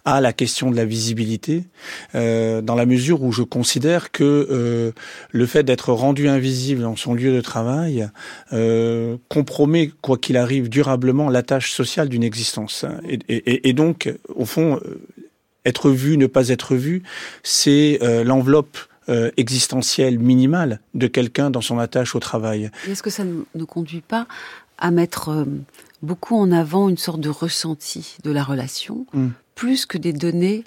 [0.05, 1.63] à la question de la visibilité,
[2.13, 4.93] dans la mesure où je considère que
[5.31, 8.09] le fait d'être rendu invisible dans son lieu de travail
[9.29, 12.85] compromet, quoi qu'il arrive, durablement la tâche sociale d'une existence.
[13.07, 14.80] Et, et, et donc, au fond, euh,
[15.65, 17.03] être vu, ne pas être vu,
[17.43, 18.77] c'est euh, l'enveloppe
[19.09, 22.71] euh, existentielle minimale de quelqu'un dans son attache au travail.
[22.87, 24.27] Est-ce que ça ne conduit pas
[24.77, 25.45] à mettre
[26.01, 29.29] beaucoup en avant une sorte de ressenti de la relation, hmm.
[29.55, 30.63] plus que des données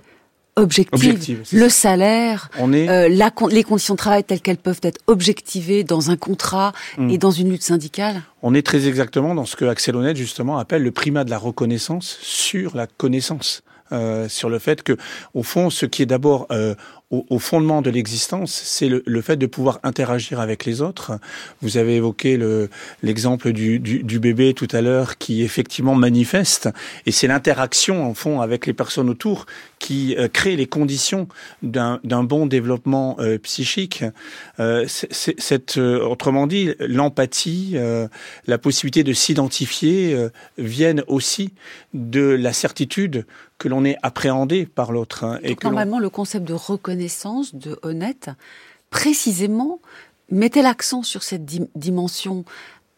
[0.56, 6.72] objectives, le salaire, les conditions de travail telles qu'elles peuvent être objectivées dans un contrat
[6.96, 7.10] hmm.
[7.10, 8.22] et dans une lutte syndicale?
[8.42, 11.38] On est très exactement dans ce que Axel Honneth justement appelle le primat de la
[11.38, 13.64] reconnaissance sur la connaissance.
[13.94, 14.96] Euh, sur le fait que,
[15.34, 16.74] au fond, ce qui est d'abord euh,
[17.10, 21.12] au, fondement de l'existence, c'est le, fait de pouvoir interagir avec les autres.
[21.62, 22.40] Vous avez évoqué
[23.02, 23.78] l'exemple du,
[24.18, 26.70] bébé tout à l'heure qui effectivement manifeste,
[27.06, 29.46] et c'est l'interaction en fond avec les personnes autour
[29.78, 31.28] qui euh, crée les conditions
[31.62, 34.02] d'un bon développement psychique.
[34.58, 37.76] Cette, autrement dit, l'empathie,
[38.46, 40.16] la possibilité de s'identifier
[40.58, 41.52] viennent aussi
[41.92, 43.24] de la certitude
[43.64, 45.24] que l'on est appréhendé par l'autre.
[45.24, 48.28] Hein, et que normalement, le concept de reconnaissance de honnête,
[48.90, 49.80] précisément,
[50.30, 52.44] mettait l'accent sur cette dimension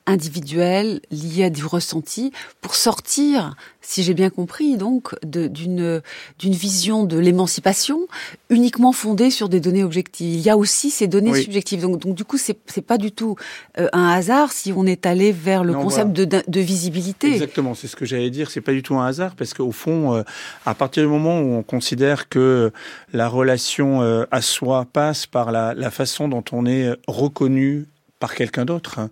[0.06, 6.02] individuelles liées à du ressenti pour sortir, si j'ai bien compris, donc d'une
[6.38, 8.00] d'une vision de l'émancipation
[8.48, 10.34] uniquement fondée sur des données objectives.
[10.34, 11.80] Il y a aussi ces données subjectives.
[11.80, 13.36] Donc, donc du coup, c'est c'est pas du tout
[13.78, 17.32] euh, un hasard si on est allé vers le concept de, de, visibilité.
[17.32, 18.50] Exactement, c'est ce que j'allais dire.
[18.50, 20.22] C'est pas du tout un hasard parce qu'au fond, euh,
[20.64, 22.72] à partir du moment où on considère que
[23.12, 27.86] la relation euh, à soi passe par la, la façon dont on est reconnu
[28.18, 29.10] par quelqu'un d'autre, hein,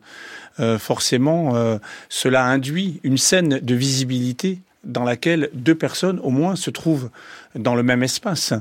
[0.61, 6.57] euh, forcément, euh, cela induit une scène de visibilité dans laquelle deux personnes au moins
[6.57, 7.11] se trouvent
[7.55, 8.53] dans le même espace.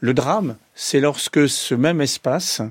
[0.00, 2.62] Le drame, c'est lorsque ce même espace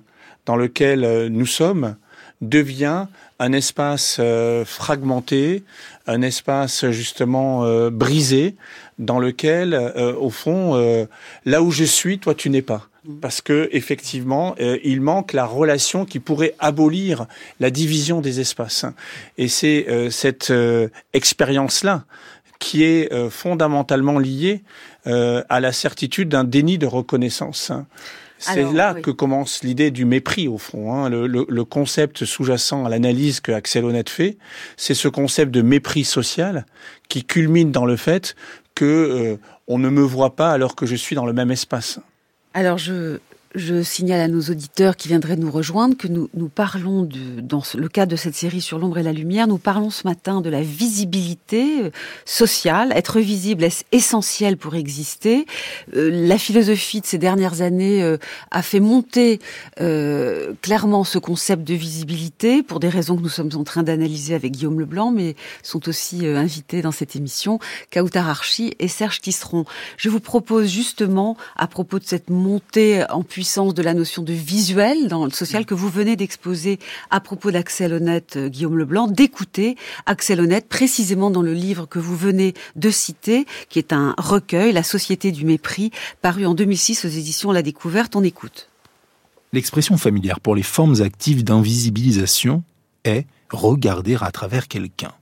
[0.45, 1.95] dans lequel euh, nous sommes
[2.41, 3.05] devient
[3.37, 4.19] un espace
[4.65, 5.63] fragmenté,
[6.07, 8.55] un espace justement brisé,
[8.99, 9.75] dans lequel,
[10.19, 11.07] au fond,
[11.45, 15.45] là où je suis, toi tu n'es pas parce que effectivement, euh, il manque la
[15.45, 17.25] relation qui pourrait abolir
[17.59, 18.85] la division des espaces.
[19.37, 22.05] Et c'est euh, cette euh, expérience-là
[22.59, 24.61] qui est fondamentalement liée
[25.05, 27.71] à la certitude d'un déni de reconnaissance.
[28.37, 30.93] C'est là que commence l'idée du mépris, au fond.
[30.93, 31.09] Hein.
[31.09, 34.37] Le, le, concept sous-jacent à l'analyse que Axel Honnête fait,
[34.77, 36.67] c'est ce concept de mépris social
[37.09, 38.35] qui culmine dans le fait
[38.75, 41.99] que on ne me voit pas alors que je suis dans le même espace.
[42.53, 43.19] Alors je,
[43.55, 47.61] je signale à nos auditeurs qui viendraient nous rejoindre que nous, nous parlons, de, dans
[47.75, 50.49] le cadre de cette série sur l'ombre et la lumière, nous parlons ce matin de
[50.49, 51.89] la visibilité euh,
[52.25, 52.93] sociale.
[52.95, 55.45] Être visible est essentiel pour exister?
[55.95, 58.17] Euh, la philosophie de ces dernières années euh,
[58.51, 59.39] a fait monter
[60.61, 64.51] clairement ce concept de visibilité pour des raisons que nous sommes en train d'analyser avec
[64.51, 67.59] Guillaume Leblanc, mais sont aussi invités dans cette émission
[67.91, 69.65] Kautar Archi et Serge Tisseron.
[69.97, 74.33] Je vous propose justement, à propos de cette montée en puissance, de la notion de
[74.33, 76.77] visuel dans le social que vous venez d'exposer
[77.09, 81.97] à propos d'Axel Honnête, euh, Guillaume Leblanc, d'écouter Axel Honnête précisément dans le livre que
[81.97, 85.89] vous venez de citer, qui est un recueil, La Société du mépris,
[86.21, 88.15] paru en 2006 aux éditions La Découverte.
[88.15, 88.69] On écoute.
[89.53, 92.63] L'expression familière pour les formes actives d'invisibilisation
[93.05, 95.13] est regarder à travers quelqu'un.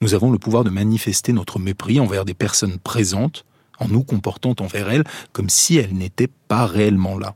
[0.00, 3.44] Nous avons le pouvoir de manifester notre mépris envers des personnes présentes
[3.80, 7.34] en nous comportant envers elle comme si elle n'était pas réellement là,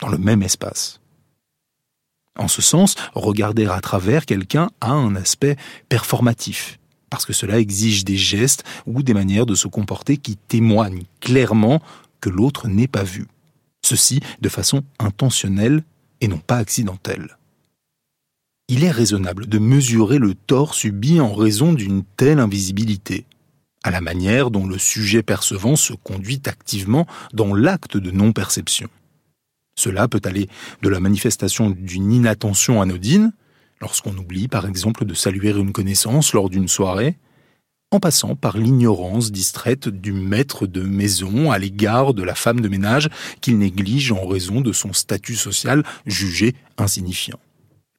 [0.00, 1.00] dans le même espace.
[2.36, 5.56] En ce sens, regarder à travers quelqu'un a un aspect
[5.88, 6.78] performatif,
[7.08, 11.80] parce que cela exige des gestes ou des manières de se comporter qui témoignent clairement
[12.20, 13.28] que l'autre n'est pas vu.
[13.84, 15.84] Ceci de façon intentionnelle
[16.20, 17.36] et non pas accidentelle.
[18.68, 23.26] Il est raisonnable de mesurer le tort subi en raison d'une telle invisibilité
[23.84, 28.88] à la manière dont le sujet percevant se conduit activement dans l'acte de non-perception.
[29.78, 30.48] Cela peut aller
[30.82, 33.32] de la manifestation d'une inattention anodine,
[33.80, 37.18] lorsqu'on oublie par exemple de saluer une connaissance lors d'une soirée,
[37.90, 42.68] en passant par l'ignorance distraite du maître de maison à l'égard de la femme de
[42.68, 43.10] ménage
[43.42, 47.38] qu'il néglige en raison de son statut social jugé insignifiant,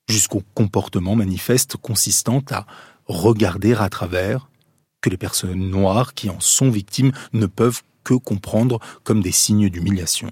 [0.10, 2.66] jusqu'au comportement manifeste consistant à
[3.06, 4.50] regarder à travers
[5.02, 9.70] que les personnes noires qui en sont victimes ne peuvent que comprendre comme des signes
[9.70, 10.32] d'humiliation.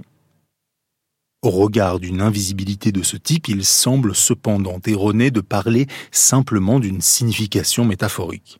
[1.43, 7.01] Au regard d'une invisibilité de ce type, il semble cependant erroné de parler simplement d'une
[7.01, 8.59] signification métaphorique.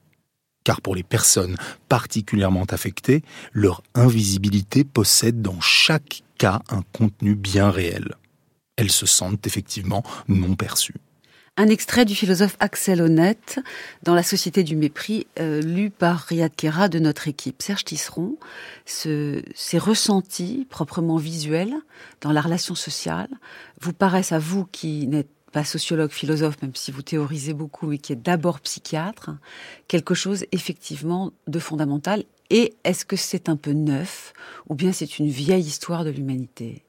[0.66, 1.56] Car pour les personnes
[1.88, 8.16] particulièrement affectées, leur invisibilité possède dans chaque cas un contenu bien réel.
[8.76, 11.00] Elles se sentent effectivement non perçues.
[11.56, 13.60] Un extrait du philosophe Axel Honnête
[14.02, 17.62] dans La Société du Mépris, euh, lu par Riyad Kera de notre équipe.
[17.62, 18.38] Serge Tisseron,
[18.88, 21.76] ce, ces ressentis proprement visuels
[22.22, 23.30] dans la relation sociale
[23.82, 28.00] vous paraissent à vous qui n'êtes pas sociologue, philosophe, même si vous théorisez beaucoup, mais
[28.00, 29.30] qui est d'abord psychiatre,
[29.88, 32.24] quelque chose effectivement de fondamental.
[32.50, 34.34] Et est-ce que c'est un peu neuf
[34.70, 36.84] ou bien c'est une vieille histoire de l'humanité?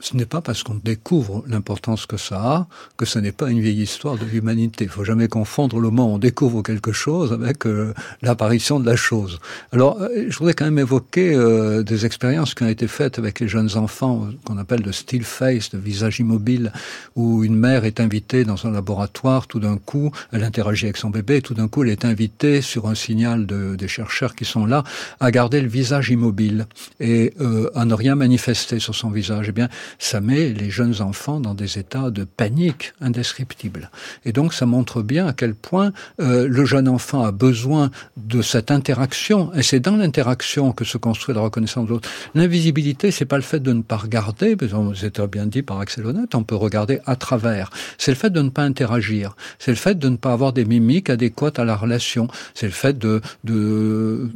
[0.00, 3.60] Ce n'est pas parce qu'on découvre l'importance que ça a que ce n'est pas une
[3.60, 4.84] vieille histoire de l'humanité.
[4.84, 8.86] Il faut jamais confondre le moment où on découvre quelque chose avec euh, l'apparition de
[8.86, 9.40] la chose.
[9.72, 13.40] Alors, euh, je voudrais quand même évoquer euh, des expériences qui ont été faites avec
[13.40, 16.72] les jeunes enfants, qu'on appelle de still face, de visage immobile,
[17.16, 21.10] où une mère est invitée dans un laboratoire, tout d'un coup, elle interagit avec son
[21.10, 24.64] bébé, tout d'un coup, elle est invitée sur un signal de, des chercheurs qui sont
[24.64, 24.84] là
[25.18, 26.66] à garder le visage immobile
[27.00, 27.34] et
[27.74, 29.46] à ne rien manifester sur son visage.
[29.48, 33.90] Eh bien, ça met les jeunes enfants dans des états de panique indescriptibles.
[34.24, 38.42] Et donc ça montre bien à quel point euh, le jeune enfant a besoin de
[38.42, 42.08] cette interaction, et c'est dans l'interaction que se construit la reconnaissance de l'autre.
[42.34, 44.56] L'invisibilité, c'est pas le fait de ne pas regarder,
[44.94, 47.70] c'était bien dit par Axel Honnête, on peut regarder à travers.
[47.98, 50.64] C'est le fait de ne pas interagir, c'est le fait de ne pas avoir des
[50.64, 54.30] mimiques adéquates à la relation, c'est le fait de, de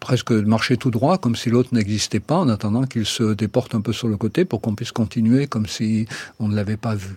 [0.00, 3.80] presque marcher tout droit comme si l'autre n'existait pas en attendant qu'il se déporte un
[3.80, 6.06] peu sur le côté pour qu'on puisse continuer comme si
[6.38, 7.16] on ne l'avait pas vu.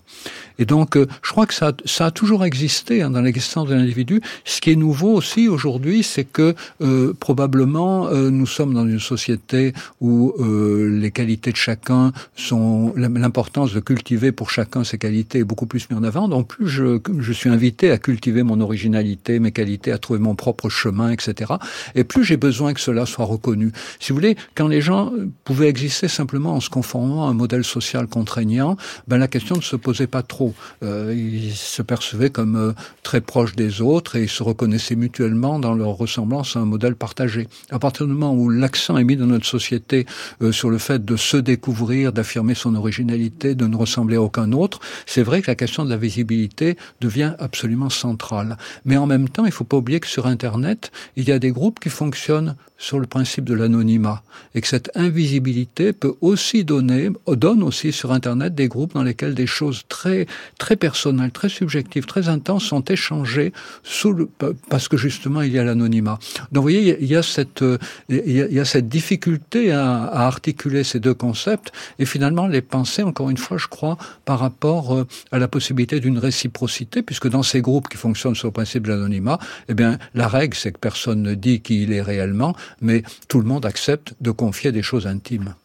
[0.57, 3.75] Et donc, euh, je crois que ça, ça a toujours existé hein, dans l'existence de
[3.75, 4.19] l'individu.
[4.45, 8.99] Ce qui est nouveau aussi aujourd'hui, c'est que euh, probablement euh, nous sommes dans une
[8.99, 15.43] société où les qualités de chacun sont l'importance de cultiver pour chacun ses qualités est
[15.43, 16.27] beaucoup plus mise en avant.
[16.27, 20.35] Donc plus je, je suis invité à cultiver mon originalité, mes qualités, à trouver mon
[20.35, 21.53] propre chemin, etc.
[21.93, 23.71] Et plus j'ai besoin que cela soit reconnu.
[23.99, 25.11] Si vous voulez, quand les gens
[25.43, 29.61] pouvaient exister simplement en se conformant à un modèle social contraignant, ben la question ne
[29.61, 30.53] se posait pas trop.
[30.83, 32.71] Euh, ils se percevaient comme euh,
[33.03, 36.95] très proches des autres et ils se reconnaissaient mutuellement dans leur ressemblance à un modèle
[36.95, 37.47] partagé.
[37.69, 40.05] À partir du moment où l'accent est mis dans notre société
[40.41, 44.51] euh, sur le fait de se découvrir, d'affirmer son originalité, de ne ressembler à aucun
[44.51, 48.57] autre, c'est vrai que la question de la visibilité devient absolument centrale.
[48.85, 51.39] Mais en même temps, il ne faut pas oublier que sur Internet, il y a
[51.39, 54.23] des groupes qui fonctionnent sur le principe de l'anonymat
[54.55, 59.35] et que cette invisibilité peut aussi donner, donne aussi sur Internet des groupes dans lesquels
[59.35, 60.25] des choses très,
[60.57, 64.29] très personnelles, très subjectives, très intenses sont échangées sous le,
[64.67, 66.17] parce que justement il y a l'anonymat.
[66.51, 67.63] Donc vous voyez, il y a cette,
[68.09, 73.03] il y a, cette difficulté à, à, articuler ces deux concepts et finalement les penser,
[73.03, 77.43] encore une fois, je crois, par rapport euh, à la possibilité d'une réciprocité, puisque dans
[77.43, 79.37] ces groupes qui fonctionnent sur le principe de l'anonymat,
[79.69, 83.39] eh bien, la règle, c'est que personne ne dit qui il est réellement, mais tout
[83.39, 85.55] le monde accepte de confier des choses intimes.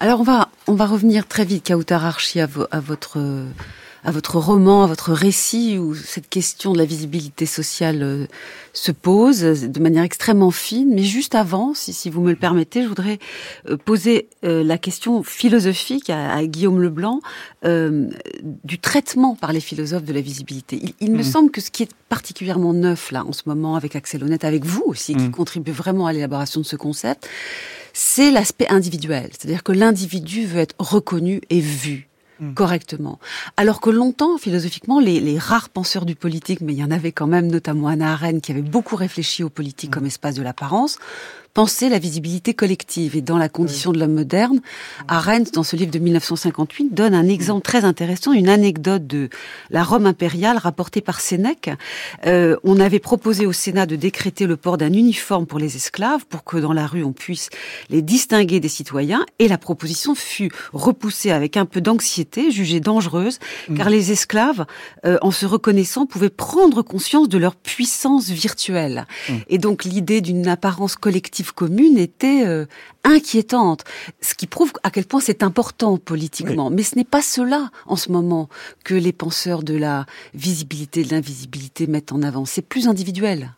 [0.00, 3.18] Alors on va on va revenir très vite, Kautar Archi, à, à votre
[4.04, 8.26] à votre roman, à votre récit, où cette question de la visibilité sociale euh,
[8.72, 10.94] se pose de manière extrêmement fine.
[10.94, 13.18] Mais juste avant, si, si vous me le permettez, je voudrais
[13.68, 17.20] euh, poser euh, la question philosophique à, Guillaume Leblanc
[18.64, 20.80] du traitement par les philosophes de la visibilité.
[21.00, 21.22] Il, me mmh.
[21.22, 24.64] semble que ce qui est particulièrement neuf là en ce moment avec Axel Honnête, avec
[24.64, 25.32] vous aussi, qui mmh.
[25.32, 27.28] contribue vraiment à l'élaboration de ce concept,
[27.92, 29.30] c'est l'aspect individuel.
[29.32, 32.08] C'est-à-dire que l'individu veut être reconnu et vu
[32.40, 32.54] Mm.
[32.54, 33.18] correctement.
[33.56, 37.12] Alors que longtemps, philosophiquement, les, les, rares penseurs du politique, mais il y en avait
[37.12, 39.94] quand même, notamment Anna Arendt, qui avait beaucoup réfléchi au politique mm.
[39.94, 40.98] comme espace de l'apparence,
[41.58, 43.16] penser la visibilité collective.
[43.16, 44.60] Et dans la condition de l'homme moderne,
[45.08, 49.28] Arendt, dans ce livre de 1958, donne un exemple très intéressant, une anecdote de
[49.70, 51.70] la Rome impériale rapportée par Sénèque.
[52.26, 56.26] Euh, on avait proposé au Sénat de décréter le port d'un uniforme pour les esclaves,
[56.26, 57.50] pour que dans la rue on puisse
[57.90, 63.40] les distinguer des citoyens, et la proposition fut repoussée avec un peu d'anxiété, jugée dangereuse,
[63.68, 63.76] mmh.
[63.76, 64.64] car les esclaves,
[65.04, 69.08] euh, en se reconnaissant, pouvaient prendre conscience de leur puissance virtuelle.
[69.28, 69.32] Mmh.
[69.48, 72.66] Et donc l'idée d'une apparence collective commune était euh,
[73.04, 73.84] inquiétante,
[74.20, 76.70] ce qui prouve à quel point c'est important politiquement.
[76.70, 78.48] Mais ce n'est pas cela en ce moment
[78.84, 82.44] que les penseurs de la visibilité, de l'invisibilité mettent en avant.
[82.44, 83.52] C'est plus individuel.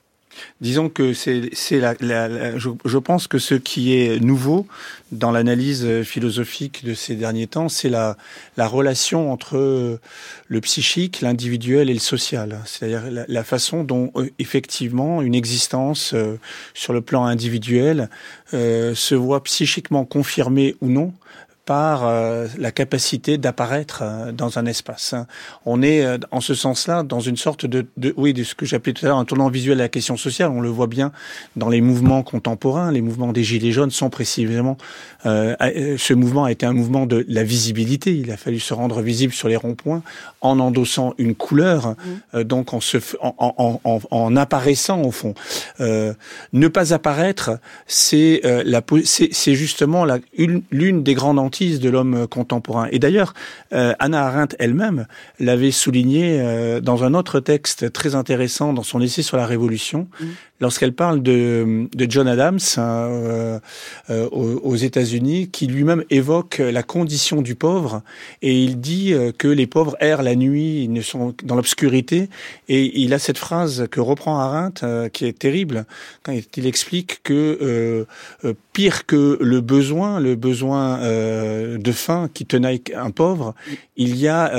[0.61, 4.67] Disons que c'est la, la, je, pense que ce qui est nouveau
[5.13, 8.17] dans l'analyse philosophique de ces derniers temps, c'est la,
[8.57, 9.99] la relation entre
[10.49, 12.61] le psychique, l'individuel et le social.
[12.67, 16.39] C'est-à-dire la, façon dont euh, effectivement une existence euh,
[16.75, 18.11] sur le plan individuel
[18.55, 21.13] euh, se voit psychiquement confirmée ou non
[21.67, 25.15] par euh, la capacité d'apparaître euh, dans un espace.
[25.67, 28.67] On est, euh, en ce sens-là, dans une sorte de, de, oui, de ce que
[28.67, 30.51] j'appelais tout à l'heure un tournant visuel à la question sociale.
[30.51, 31.13] On le voit bien
[31.57, 32.91] dans les mouvements contemporains.
[32.93, 34.77] Les mouvements des Gilets jaunes sont précisément...
[35.25, 38.17] ce mouvement a été un mouvement de la visibilité.
[38.17, 40.03] Il a fallu se rendre visible sur les ronds-points
[40.41, 41.95] en endossant une couleur,
[42.35, 42.43] mmh.
[42.45, 45.35] donc en, se, en, en, en, en, apparaissant au fond.
[45.79, 52.89] ne pas apparaître, c'est la, c'est justement l'une des grandes de l'homme contemporain.
[52.91, 53.35] Et d'ailleurs,
[53.73, 55.07] euh, Anna Arendt elle-même
[55.39, 60.09] l'avait souligné euh, dans un autre texte très intéressant dans son essai sur la Révolution,
[60.21, 60.27] mmh
[60.61, 63.59] lorsqu'elle parle de, de, John Adams hein, euh,
[64.11, 68.03] euh, aux, États-Unis, qui lui-même évoque la condition du pauvre,
[68.43, 72.29] et il dit euh, que les pauvres errent la nuit, ils ne sont dans l'obscurité,
[72.69, 75.87] et il a cette phrase que reprend Arendt, qui est terrible,
[76.23, 78.07] quand il explique que
[78.73, 83.55] pire que le besoin, le besoin de faim qui tenaille un pauvre,
[83.97, 84.51] il y a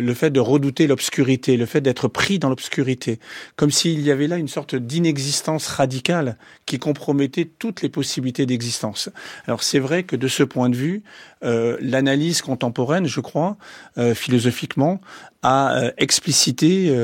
[0.00, 3.18] le fait de redouter l'obscurité, le fait d'être pris dans l'obscurité,
[3.56, 6.36] comme s'il y avait là une sorte d'inexistence radicale
[6.66, 9.10] qui compromettait toutes les possibilités d'existence.
[9.46, 11.02] Alors c'est vrai que de ce point de vue,
[11.44, 13.56] euh, l'analyse contemporaine, je crois,
[13.98, 15.00] euh, philosophiquement,
[15.42, 16.94] a euh, explicité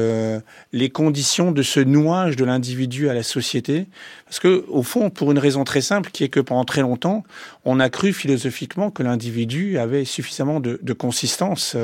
[0.73, 3.87] les conditions de ce nouage de l'individu à la société.
[4.25, 7.23] Parce que, au fond, pour une raison très simple, qui est que pendant très longtemps,
[7.67, 11.77] on a cru philosophiquement que l'individu avait suffisamment de, de consistance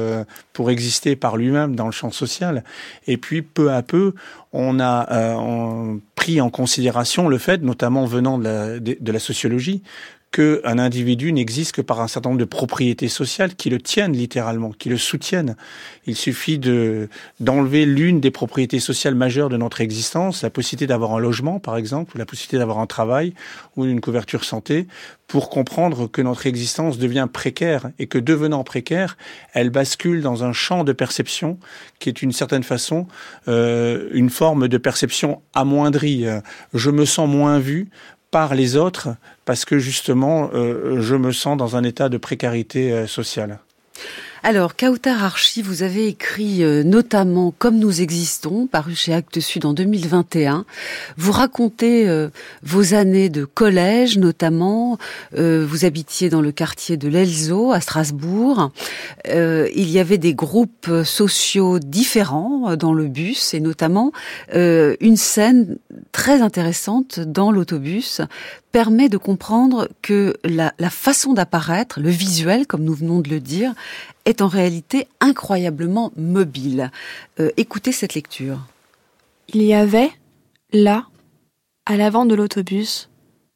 [0.54, 2.64] pour exister par lui-même dans le champ social.
[3.06, 4.14] Et puis, peu à peu,
[4.52, 6.00] on a on
[6.40, 9.82] en considération le fait, notamment venant de la, de la sociologie,
[10.32, 14.70] qu'un individu n'existe que par un certain nombre de propriétés sociales qui le tiennent littéralement,
[14.70, 15.56] qui le soutiennent.
[16.06, 17.08] Il suffit de
[17.40, 21.76] d'enlever l'une des propriétés sociales majeures de notre existence, la possibilité d'avoir un logement, par
[21.76, 23.34] exemple, ou la possibilité d'avoir un travail
[23.76, 24.86] ou une couverture santé,
[25.26, 29.16] pour comprendre que notre existence devient précaire et que devenant précaire,
[29.54, 31.58] elle bascule dans un champ de perception
[31.98, 33.08] qui est une certaine façon
[33.48, 36.26] euh, une forme de perception amoindrie.
[36.74, 37.88] Je me sens moins vu
[38.30, 39.08] par les autres
[39.44, 43.58] parce que justement, euh, je me sens dans un état de précarité euh, sociale.
[44.48, 49.64] Alors, Kautar Archi, vous avez écrit euh, notamment Comme nous existons, paru chez Actes Sud
[49.64, 50.64] en 2021.
[51.16, 52.28] Vous racontez euh,
[52.62, 54.98] vos années de collège, notamment.
[55.36, 58.70] Euh, vous habitiez dans le quartier de l'Elzo, à Strasbourg.
[59.24, 64.12] il y avait des groupes sociaux différents dans le bus, et notamment
[64.52, 65.76] une scène
[66.12, 68.20] très intéressante dans l'autobus
[68.76, 73.72] permet de comprendre que la, façon d'apparaître, le visuel, comme nous venons de le dire,
[74.26, 76.90] est en réalité incroyablement mobile.
[77.40, 78.66] Euh, écoutez cette lecture.
[79.48, 80.10] Il y avait,
[80.74, 81.06] là,
[81.86, 83.08] à l'avant de l'autobus,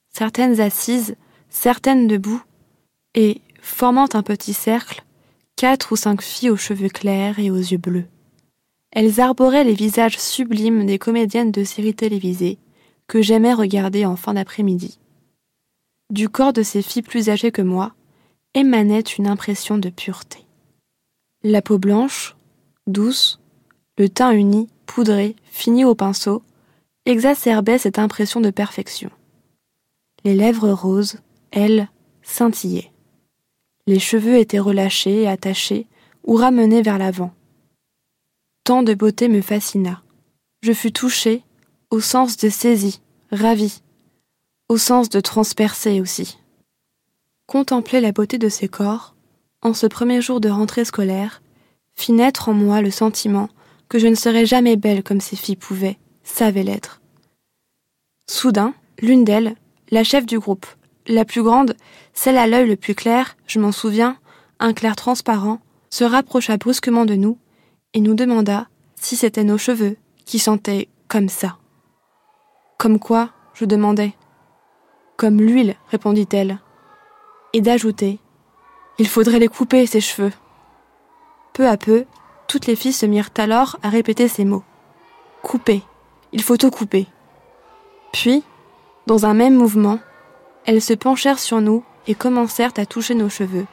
[0.09, 1.17] certaines assises,
[1.51, 2.43] certaines debout,
[3.15, 5.05] et, formant un petit cercle,
[5.55, 8.07] quatre ou cinq filles aux cheveux clairs et aux yeux bleus.
[8.91, 12.57] Elles arboraient les visages sublimes des comédiennes de séries télévisées
[13.07, 14.99] que j'aimais regarder en fin d'après-midi.
[16.11, 17.95] Du corps de ces filles plus âgées que moi
[18.55, 20.45] émanait une impression de pureté.
[21.45, 22.37] La peau blanche,
[22.89, 23.41] douce,
[23.97, 26.43] le teint uni, poudré, fini au pinceau,
[27.07, 29.11] exacerbait cette impression de perfection.
[30.25, 31.21] Les lèvres roses,
[31.53, 31.89] elles,
[32.23, 32.91] scintillaient.
[33.87, 35.87] Les cheveux étaient relâchés, attachés
[36.25, 37.33] ou ramenés vers l'avant.
[38.65, 40.03] Tant de beauté me fascina.
[40.63, 41.43] Je fus touchée,
[41.91, 43.01] au sens de saisie,
[43.31, 43.81] ravie,
[44.71, 46.39] au sens de transpercée aussi.
[47.49, 49.17] Contempler la beauté de ces corps,
[49.63, 51.43] en ce premier jour de rentrée scolaire,
[51.95, 53.49] fit naître en moi le sentiment
[53.89, 57.01] que je ne serais jamais belle comme ces filles pouvaient, savaient l'être.
[58.29, 59.57] Soudain, l'une d'elles,
[59.91, 60.67] la chef du groupe,
[61.09, 61.75] la plus grande,
[62.15, 64.19] celle à l'œil le plus clair, je m'en souviens,
[64.61, 65.59] un clair transparent,
[65.91, 67.39] se rapprocha brusquement de nous
[67.93, 69.97] et nous demanda si c'étaient nos cheveux
[70.27, 71.59] qui sentaient comme ça.
[72.79, 74.15] Comme quoi je demandai.
[75.21, 76.61] Comme l'huile, répondit-elle.
[77.53, 78.21] Et d'ajouter
[78.99, 80.33] il faudrait les couper, ces cheveux.
[81.53, 82.07] Peu à peu,
[82.49, 84.65] toutes les filles se mirent alors à répéter ces mots.
[85.43, 85.83] Couper.
[86.33, 87.07] Il faut tout couper.
[88.15, 88.43] Puis,
[89.07, 89.99] dans un même mouvement,
[90.65, 93.67] elles se penchèrent sur nous et commencèrent à toucher nos cheveux,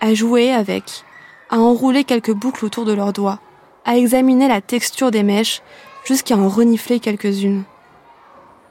[0.00, 1.04] à jouer avec,
[1.48, 3.38] à enrouler quelques boucles autour de leurs doigts,
[3.84, 5.62] à examiner la texture des mèches
[6.04, 7.62] jusqu'à en renifler quelques-unes.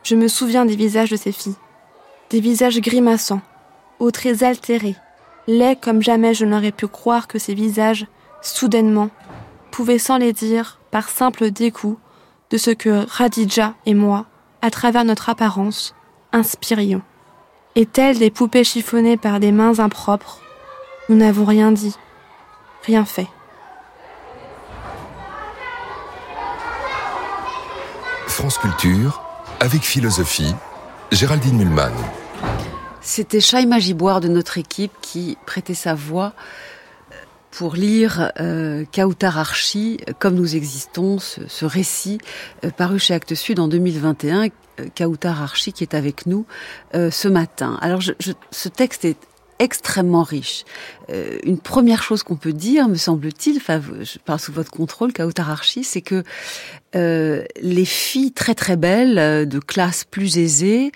[0.03, 1.55] Je me souviens des visages de ces filles,
[2.31, 3.41] des visages grimaçants,
[3.99, 4.95] aux traits altérés,
[5.47, 8.07] laids comme jamais je n'aurais pu croire que ces visages,
[8.41, 9.09] soudainement,
[9.69, 11.99] pouvaient sans les dire, par simple découp,
[12.49, 14.25] de ce que Radija et moi,
[14.61, 15.93] à travers notre apparence,
[16.31, 17.01] inspirions.
[17.75, 20.39] Et telles des poupées chiffonnées par des mains impropres,
[21.09, 21.95] nous n'avons rien dit,
[22.85, 23.27] rien fait.
[28.27, 29.21] France Culture,
[29.59, 30.55] avec philosophie,
[31.11, 31.91] Géraldine Mulman.
[33.01, 36.33] C'était Shaima Giboire de notre équipe qui prêtait sa voix
[37.49, 42.19] pour lire euh, Kautar Archi, Comme nous existons, ce, récit
[42.63, 44.49] euh, paru chez Actes Sud en 2021.
[44.79, 46.45] Euh, Kautar Archi qui est avec nous
[46.95, 47.77] euh, ce matin.
[47.81, 48.01] Alors
[48.51, 49.17] ce texte est
[49.61, 50.65] extrêmement riche.
[51.11, 55.13] Euh, une première chose qu'on peut dire, me semble-t-il, enfin, je parle sous votre contrôle,
[55.13, 56.23] Kautar Archi, c'est que
[56.95, 60.91] euh, les filles très très belles, euh, de classe plus aisée,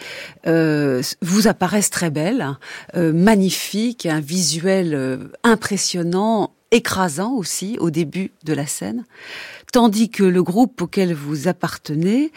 [0.47, 2.57] euh, vous apparaissent très belles,
[2.95, 9.05] euh, magnifiques, un visuel euh, impressionnant, écrasant aussi au début de la scène,
[9.71, 12.31] tandis que le groupe auquel vous appartenez,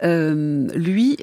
[0.00, 1.18] lui,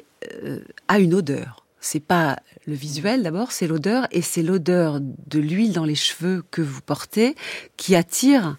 [0.86, 1.64] a une odeur.
[1.80, 6.44] C'est pas le visuel d'abord, c'est l'odeur, et c'est l'odeur de l'huile dans les cheveux
[6.50, 7.34] que vous portez
[7.76, 8.56] qui attire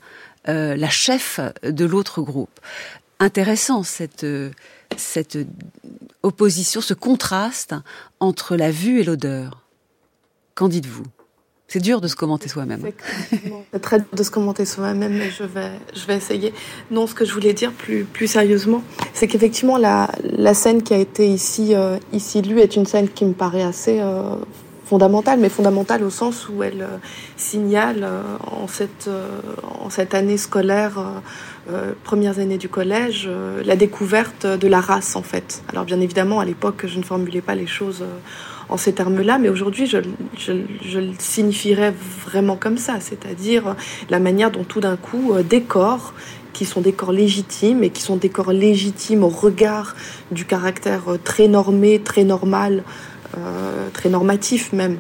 [0.47, 2.59] euh, la chef de l'autre groupe.
[3.19, 4.26] intéressant cette
[4.97, 5.38] cette
[6.24, 7.76] opposition, ce contraste
[8.19, 9.63] entre la vue et l'odeur.
[10.55, 11.05] Qu'en dites-vous?
[11.72, 12.82] C'est dur de se commenter soi-même.
[13.72, 16.53] C'est très dur de se commenter soi-même, mais je vais, je vais essayer.
[16.91, 20.09] Non, ce que je voulais dire plus, plus sérieusement, c'est qu'effectivement, la,
[20.53, 24.01] scène qui a été ici, euh, ici lue est une scène qui me paraît assez
[24.01, 24.36] euh,
[24.84, 26.97] fondamentale, mais fondamentale au sens où elle euh,
[27.38, 28.05] signale
[28.45, 29.09] en, cette,
[29.80, 31.01] en cette année scolaire,
[32.03, 33.30] premières années du collège,
[33.63, 35.63] la découverte de la race, en fait.
[35.69, 38.03] Alors, bien évidemment, à l'époque, je ne formulais pas les choses
[38.72, 39.97] en ces termes-là, mais aujourd'hui, je,
[40.47, 41.93] le signifierais
[42.26, 43.76] vraiment comme ça, c'est-à-dire
[44.09, 46.13] la manière dont tout d'un coup, euh, des corps
[46.53, 49.95] qui sont des corps légitimes et qui sont des corps légitimes au regard
[50.32, 52.84] du caractère euh, très normé, très normal,
[53.38, 54.97] euh, très normatif même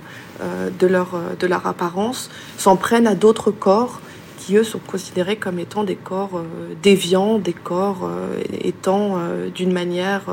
[0.79, 4.01] de, leur, de leur apparence, s'en prennent à d'autres corps
[4.41, 9.49] qui eux sont considérés comme étant des corps euh, déviants, des corps euh, étant euh,
[9.49, 10.23] d'une manière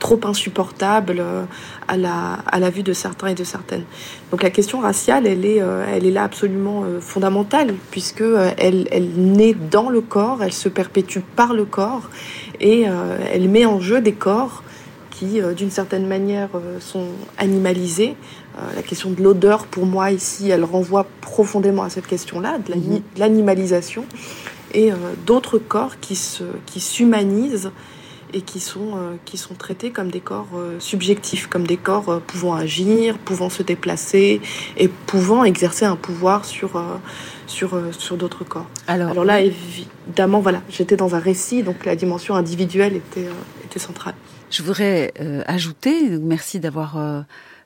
[0.00, 1.22] trop insupportable
[1.86, 3.84] à la, à la vue de certains et de certaines.
[4.30, 8.24] Donc la question raciale, elle est, elle est là absolument fondamentale, puisque
[8.58, 12.10] elle, elle naît dans le corps, elle se perpétue par le corps,
[12.60, 12.84] et
[13.32, 14.62] elle met en jeu des corps
[15.10, 16.48] qui, d'une certaine manière,
[16.80, 17.06] sont
[17.38, 18.16] animalisés,
[18.74, 23.02] la question de l'odeur, pour moi, ici, elle renvoie profondément à cette question-là, de mhm.
[23.16, 24.04] l'animalisation,
[24.72, 24.96] et euh,
[25.26, 27.70] d'autres corps qui s'humanisent
[28.32, 30.48] qui et qui sont, euh, qui sont traités comme des corps
[30.80, 34.40] subjectifs, comme des corps pouvant agir, pouvant se déplacer
[34.76, 36.82] et pouvant exercer un pouvoir sur,
[37.46, 38.66] sur, sur d'autres corps.
[38.88, 43.28] Alors, Alors, là, évidemment, voilà, j'étais dans un récit, donc la dimension individuelle était,
[43.64, 44.14] était centrale.
[44.50, 45.14] Je voudrais
[45.46, 46.96] ajouter, merci d'avoir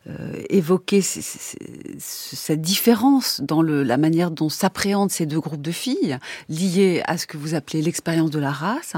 [0.08, 6.18] euh, évoquer cette différence dans le, la manière dont s'appréhendent ces deux groupes de filles,
[6.48, 8.94] liées à ce que vous appelez l'expérience de la race.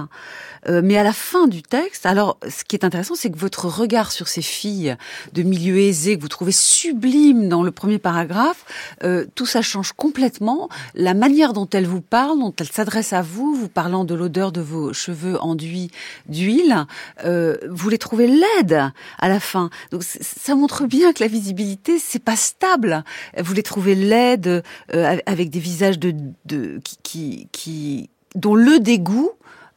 [0.68, 3.66] Euh, mais à la fin du texte, alors ce qui est intéressant, c'est que votre
[3.66, 4.96] regard sur ces filles
[5.32, 8.64] de milieu aisé que vous trouvez sublime dans le premier paragraphe,
[9.02, 10.68] euh, tout ça change complètement.
[10.94, 14.52] La manière dont elles vous parlent, dont elles s'adressent à vous, vous parlant de l'odeur
[14.52, 15.90] de vos cheveux enduits
[16.28, 16.86] d'huile,
[17.24, 19.70] euh, vous les trouvez laides à la fin.
[19.90, 23.04] Donc ça montre bien que la visibilité c'est pas stable.
[23.38, 24.62] Vous les trouvez laides
[24.94, 26.14] euh, avec des visages de,
[26.44, 29.30] de qui, qui, dont le dégoût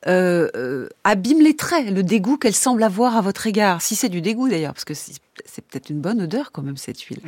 [0.06, 3.82] euh, euh, abîme les traits, le dégoût qu'elle semble avoir à votre égard.
[3.82, 5.14] Si c'est du dégoût d'ailleurs, parce que c'est
[5.70, 7.22] peut-être une bonne odeur quand même cette huile.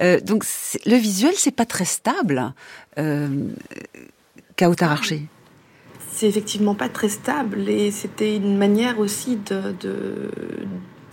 [0.00, 0.44] Euh, donc
[0.86, 2.54] le visuel c'est pas très stable.
[2.98, 3.28] Euh,
[4.80, 5.26] Archer.
[6.12, 9.74] C'est effectivement pas très stable et c'était une manière aussi de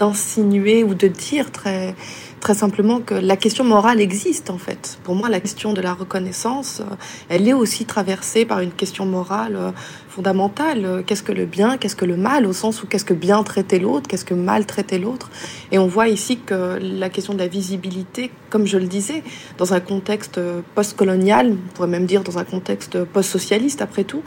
[0.02, 1.94] d'insinuer ou de dire très,
[2.40, 4.98] très simplement que la question morale existe en fait.
[5.04, 6.96] Pour moi, la question de la reconnaissance, euh,
[7.30, 9.72] elle est aussi traversée par une question morale euh,
[10.10, 11.04] fondamentale.
[11.06, 13.78] Qu'est-ce que le bien, qu'est-ce que le mal, au sens où qu'est-ce que bien traiter
[13.78, 15.30] l'autre, qu'est-ce que mal traiter l'autre.
[15.72, 19.22] Et on voit ici que la question de la visibilité, comme je le disais,
[19.60, 24.24] dans un contexte euh, post-colonial, on pourrait même dire dans un contexte post-socialiste après tout,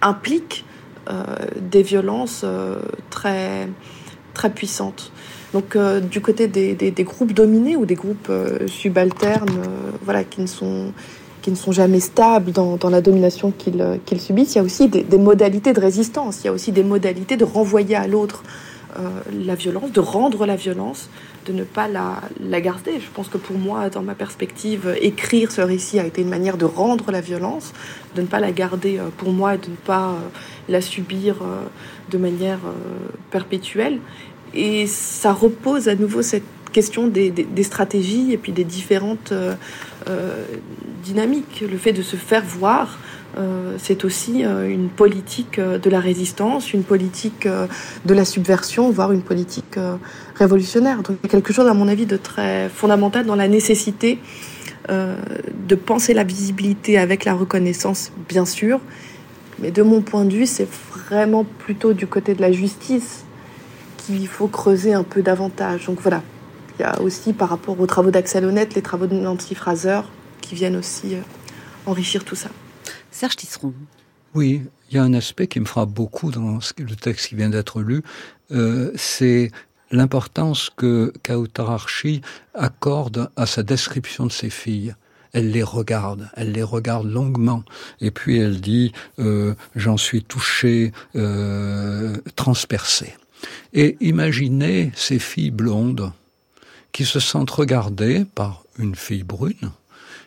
[0.00, 0.64] implique
[1.60, 2.44] des violences
[3.10, 3.68] très
[4.34, 5.12] très puissante.
[5.52, 10.24] Donc euh, du côté des, des, groupes dominés ou des groupes euh, subalternes, euh, voilà,
[10.24, 10.92] qui ne sont
[11.42, 14.86] qui ne sont jamais stables dans, dans la domination qu'ils subissent, il y a aussi
[14.88, 18.44] des, modalités de résistance, il y a aussi des modalités de renvoyer à l'autre
[19.32, 21.08] la violence, de rendre la violence,
[21.46, 23.00] de ne pas la, garder.
[23.00, 26.56] Je pense que pour moi, dans ma perspective, écrire ce récit a été une manière
[26.56, 27.72] de rendre la violence,
[28.14, 30.14] de ne pas la garder pour moi, de ne pas
[30.68, 31.36] la subir
[32.10, 32.60] de manière
[33.30, 33.98] perpétuelle.
[34.54, 37.32] Et ça repose à nouveau cette question des,
[37.62, 39.54] stratégies et puis des différentes euh,
[40.08, 40.44] euh,
[41.04, 41.62] dynamiques.
[41.70, 43.11] Le fait de se faire voir, euh,
[43.78, 49.78] c'est aussi une politique de la résistance, une politique de la subversion, voire une politique
[50.34, 51.02] révolutionnaire.
[51.02, 54.18] Donc quelque chose, à mon avis, de très fondamental dans la nécessité
[54.88, 58.80] de penser la visibilité avec la reconnaissance, bien sûr.
[59.60, 60.68] Mais de mon point de vue, c'est
[61.06, 63.24] vraiment plutôt du côté de la justice
[63.98, 65.86] qu'il faut creuser un peu davantage.
[65.86, 66.22] Donc voilà,
[66.78, 70.00] il y a aussi par rapport aux travaux d'Axel Honnête, les travaux de Nancy Fraser
[70.40, 71.20] qui viennent aussi euh,
[71.86, 72.48] enrichir tout ça.
[73.12, 73.72] Serge Tisseron.
[74.34, 77.50] Oui, il y a un aspect qui me frappe beaucoup dans le texte qui vient
[77.50, 78.02] d'être lu,
[78.50, 79.52] euh, c'est
[79.90, 82.22] l'importance que Kautararchi
[82.54, 84.94] accorde à sa description de ses filles
[85.32, 87.64] elle les regarde, elle les regarde longuement,
[88.00, 93.14] et puis elle dit euh, j'en suis touché, euh, transpercé.
[93.72, 96.12] Et imaginez ces filles blondes
[96.92, 99.72] qui se sentent regardées par une fille brune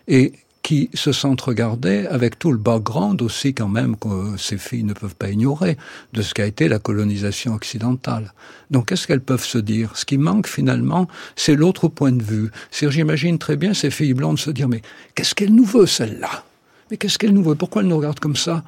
[0.08, 0.34] et
[0.66, 4.94] qui se sentent regardées avec tout le background aussi quand même que ces filles ne
[4.94, 5.78] peuvent pas ignorer
[6.14, 8.34] de ce qu'a été la colonisation occidentale.
[8.72, 9.96] Donc qu'est-ce qu'elles peuvent se dire?
[9.96, 12.50] Ce qui manque finalement, c'est l'autre point de vue.
[12.72, 14.82] C'est j'imagine très bien ces filles blondes se dire mais
[15.14, 16.44] qu'est-ce qu'elle nous veut celle-là
[16.90, 18.64] Mais qu'est-ce qu'elle nous veut Pourquoi elle nous regarde comme ça?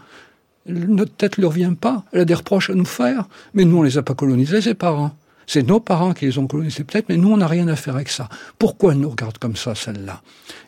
[0.67, 2.03] Notre tête ne lui revient pas.
[2.11, 3.27] Elle a des reproches à nous faire.
[3.55, 5.17] Mais nous on les a pas colonisés, ses parents.
[5.47, 7.95] C'est nos parents qui les ont colonisés peut-être, mais nous, on n'a rien à faire
[7.95, 8.27] avec ça.
[8.59, 10.21] Pourquoi elle nous regarde comme ça, celle-là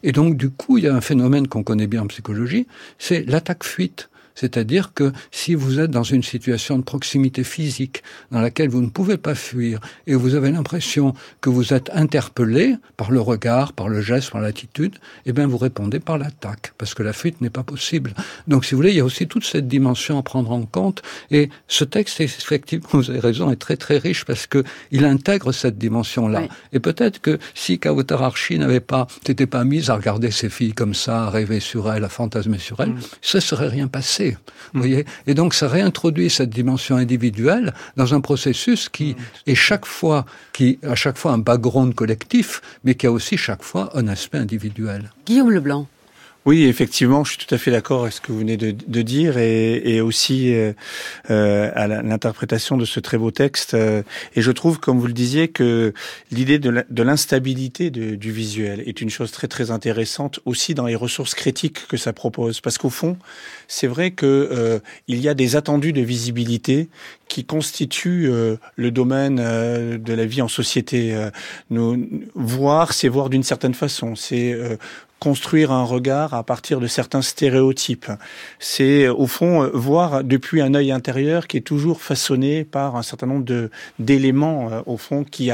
[0.04, 2.66] Et donc, du coup, il y a un phénomène qu'on connaît bien en psychologie,
[2.98, 4.10] c'est l'attaque-fuite.
[4.36, 8.90] C'est-à-dire que si vous êtes dans une situation de proximité physique dans laquelle vous ne
[8.90, 13.90] pouvez pas fuir et vous avez l'impression que vous êtes interpellé par le regard, par
[13.90, 17.50] le geste, par l'attitude, eh bien vous répondez par l'attaque parce que la fuite n'est
[17.50, 18.14] pas possible.
[18.48, 21.02] Donc si vous voulez, il y a aussi toute cette dimension à prendre en compte
[21.32, 25.52] et ce texte effectivement, vous avez raison, est très très riche parce que il intègre
[25.52, 26.44] cette dimension-là.
[26.74, 30.94] Et peut-être que si Kawatarashi n'avait pas, s'était pas mise à regarder ses filles comme
[30.94, 33.02] ça, à rêver sur elles, à fantasmer sur elles, mm.
[33.22, 34.29] ça serait rien passé.
[34.74, 39.16] Vous voyez Et donc ça réintroduit cette dimension individuelle dans un processus qui
[39.48, 43.64] est chaque fois, qui a chaque fois un background collectif, mais qui a aussi chaque
[43.64, 45.12] fois un aspect individuel.
[45.26, 45.88] Guillaume Leblanc.
[46.46, 49.02] Oui, effectivement, je suis tout à fait d'accord avec ce que vous venez de, de
[49.02, 50.72] dire et, et aussi euh,
[51.30, 53.74] euh à l'interprétation de ce très beau texte.
[53.74, 54.04] Euh,
[54.36, 55.94] et je trouve, comme vous le disiez, que
[56.32, 61.36] l'idée de l'instabilité du visuel est une chose très très intéressante aussi dans les ressources
[61.36, 62.62] critiques que ça propose.
[62.62, 63.18] Parce qu'au fond,
[63.68, 64.80] c'est vrai que euh,
[65.10, 66.88] il y a des attendus de visibilité
[67.28, 68.32] qui constituent
[68.76, 71.16] le domaine de la vie en société.
[71.70, 74.16] nous voir, c'est voir d'une certaine façon.
[74.16, 74.58] C'est
[75.20, 78.12] construire un regard à partir de certains stéréotypes.
[78.60, 83.28] C'est au fond voir depuis un œil intérieur qui est toujours façonné par un certain
[83.28, 85.52] nombre d'éléments euh, au fond qui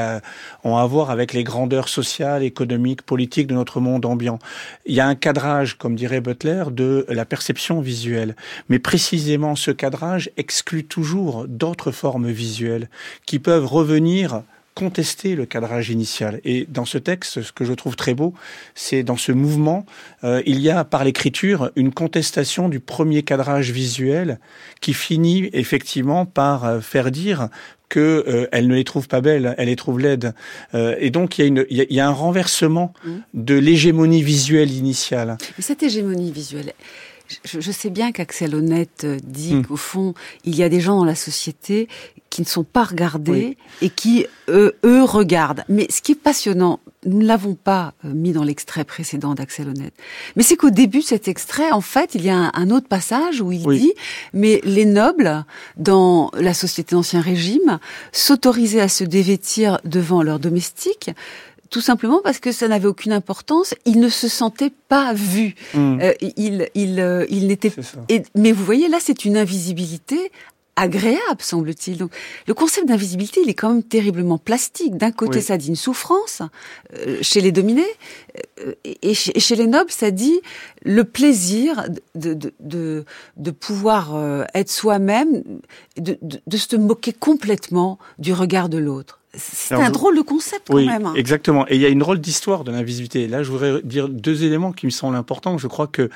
[0.64, 4.38] ont à voir avec les grandeurs sociales, économiques, politiques de notre monde ambiant.
[4.86, 8.36] Il y a un cadrage, comme dirait Butler, de la perception visuelle,
[8.68, 12.88] mais précisément ce cadrage exclut toujours d'autres formes visuelles
[13.26, 14.42] qui peuvent revenir
[14.76, 16.38] contester le cadrage initial.
[16.44, 18.34] Et dans ce texte, ce que je trouve très beau,
[18.74, 19.86] c'est dans ce mouvement,
[20.22, 24.38] euh, il y a par l'écriture une contestation du premier cadrage visuel
[24.82, 27.48] qui finit effectivement par euh, faire dire
[27.88, 30.34] que euh, elle ne les trouve pas belles, elle les trouve laides.
[30.74, 33.10] et donc il y a, une, il y a, un renversement mmh.
[33.32, 35.38] de l'hégémonie visuelle initiale.
[35.56, 36.74] Mais cette hégémonie visuelle,
[37.44, 39.66] je, sais bien qu'Axel Honnête euh, dit hmm.
[39.66, 40.14] qu'au fond,
[40.44, 41.88] il y a des gens dans la société
[42.36, 45.64] qui ne sont pas regardés et qui, eux, eux, regardent.
[45.70, 49.70] Mais ce qui est passionnant, nous ne l'avons pas euh, mis dans l'extrait précédent d'Axel
[49.70, 49.94] Honnête,
[50.36, 53.40] mais c'est qu'au début de cet extrait, en fait, il y a un, autre passage
[53.40, 53.94] où il dit,
[54.34, 55.46] mais les nobles,
[55.78, 57.78] dans la société d'Ancien Régime,
[58.12, 61.12] s'autorisaient à se dévêtir devant leurs domestiques,
[61.70, 63.74] tout simplement parce que ça n'avait aucune importance.
[63.86, 65.54] Il ne se sentait pas vu.
[65.72, 65.98] Hmm.
[66.02, 67.72] Euh, il, il, euh, il n'était.
[68.34, 70.30] Mais vous voyez, là, c'est une invisibilité
[70.76, 71.96] agréable, semble-t-il.
[71.96, 72.12] Donc,
[72.46, 74.96] le concept d'invisibilité, il est quand même terriblement plastique.
[74.96, 76.42] D'un côté, ça dit une souffrance
[76.94, 77.86] euh, chez les dominés,
[78.84, 80.40] et, chez, les nobles, ça dit
[80.82, 81.84] le plaisir
[82.14, 83.04] de, de, de,
[83.36, 85.42] de pouvoir être soi-même,
[85.98, 89.20] de, de se moquer complètement du regard de l'autre.
[89.38, 91.06] C'est un drôle de concept quand même.
[91.06, 91.14] Hein.
[91.16, 91.66] Exactement.
[91.68, 93.28] Et il y a une drôle d'histoire de l'invisibilité.
[93.28, 95.58] Là, je voudrais dire deux éléments qui me semblent importants.
[95.58, 96.10] Je crois que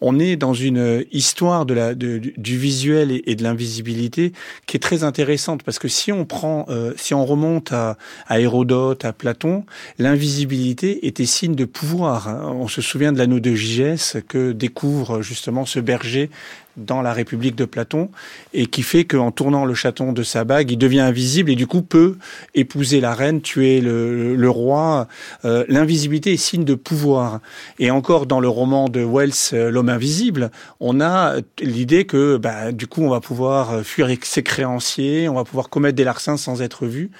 [0.00, 4.32] on est dans une histoire de la, de, du visuel et, de l'invisibilité
[4.66, 8.40] qui est très intéressante parce que si on prend, euh, si on remonte à, à
[8.40, 9.64] Hérodote, à Platon,
[9.98, 11.83] l'invisibilité était signe de pouvoir.
[11.92, 12.52] Hein.
[12.54, 16.30] On se souvient de l'anneau de Gigès que découvre justement ce berger
[16.76, 18.10] dans la République de Platon
[18.52, 21.66] et qui fait qu'en tournant le chaton de sa bague, il devient invisible et du
[21.66, 22.16] coup peut
[22.54, 25.08] épouser la reine, tuer le, le roi.
[25.44, 27.40] Euh, L'invisibilité est signe de pouvoir.
[27.78, 30.50] Et encore dans le roman de Wells, euh, L'homme invisible,
[30.80, 35.44] on a l'idée que bah, du coup on va pouvoir fuir ses créanciers, on va
[35.44, 37.10] pouvoir commettre des larcins sans être vu.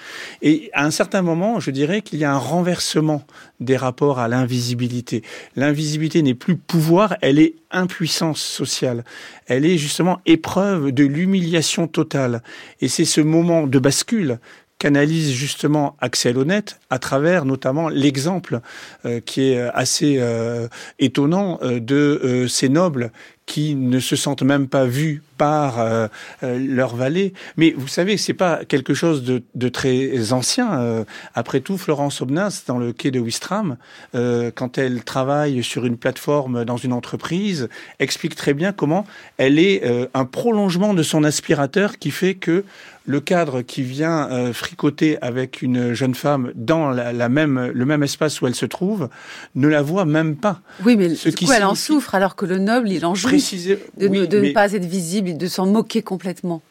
[0.41, 3.23] Et à un certain moment, je dirais qu'il y a un renversement
[3.59, 5.23] des rapports à l'invisibilité.
[5.55, 9.03] L'invisibilité n'est plus pouvoir, elle est impuissance sociale.
[9.47, 12.41] Elle est justement épreuve de l'humiliation totale.
[12.81, 14.39] Et c'est ce moment de bascule
[14.77, 18.59] qu'analyse justement Axel Honnête à travers notamment l'exemple
[19.05, 20.67] euh, qui est assez euh,
[20.99, 23.11] étonnant euh, de ces nobles
[23.45, 26.07] qui ne se sentent même pas vus par euh,
[26.43, 27.33] euh, leur vallée.
[27.57, 30.79] Mais vous savez, c'est pas quelque chose de, de très ancien.
[30.79, 33.77] Euh, après tout, Florence Aubenas, dans le quai de Wistram,
[34.13, 37.69] quand elle travaille sur une plateforme dans une entreprise,
[37.99, 39.05] explique très bien comment
[39.37, 39.83] elle est
[40.13, 42.63] un prolongement de son aspirateur qui fait que
[43.07, 48.03] le cadre qui vient euh, fricoter avec une jeune femme dans la, même, le même
[48.03, 49.09] espace où elle se trouve
[49.53, 50.61] ne la voit même pas.
[50.83, 53.29] Oui, mais Ce du coup, elle en souffre alors que le noble, il en joue
[53.29, 56.61] de, ne pas être visible de s'en moquer complètement.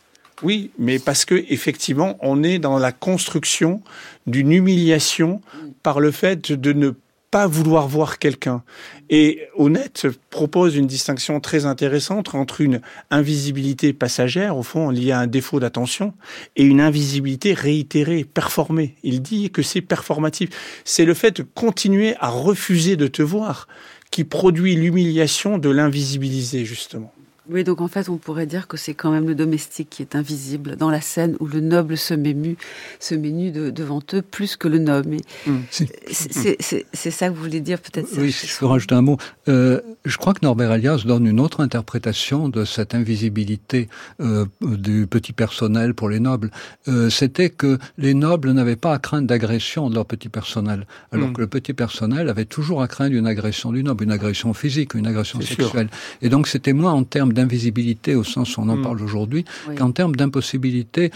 [0.43, 3.83] Oui, mais parce que effectivement, on est dans la construction
[4.27, 5.41] d'une humiliation
[5.83, 6.93] par le fait de ne
[7.31, 8.63] pas vouloir voir quelqu'un.
[9.11, 12.81] Et Honnête propose une distinction très intéressante entre une
[13.11, 16.15] invisibilité passagère, au fond liée à un défaut d'attention,
[16.55, 18.95] et une invisibilité réitérée, performée.
[19.03, 20.51] Il dit que c'est performatif.
[20.85, 23.67] C'est le fait de continuer à refuser de te voir
[24.13, 27.13] qui produit l'humiliation de l'invisibiliser, justement.
[27.51, 30.17] Oui, donc en fait, on pourrait dire que c'est quand même le domestique qui est
[30.17, 32.57] invisible dans la scène où le noble se met nu,
[33.01, 35.19] se met nu devant eux plus que le noble.
[35.47, 35.63] Hum.
[35.71, 39.19] C'est ça que vous voulez dire peut-être Oui, je peux rajouter un mot.
[39.49, 43.91] Euh, je crois que Norbert Elias donne une autre interprétation de cette invisibilité
[44.21, 46.51] euh, du petit personnel pour les nobles.
[46.89, 51.29] Euh, C'était que les nobles n'avaient pas à craindre d'agression de leur petit personnel, alors
[51.29, 51.35] hum.
[51.35, 54.95] que le petit personnel avait toujours à craindre une agression du noble, une agression physique,
[54.95, 55.91] une agression sexuelle.
[56.23, 58.83] Et donc c'était moins en termes d'invisibilité au sens où on en mm.
[58.83, 59.45] parle aujourd'hui,
[59.77, 61.11] qu'en termes d'impossibilité,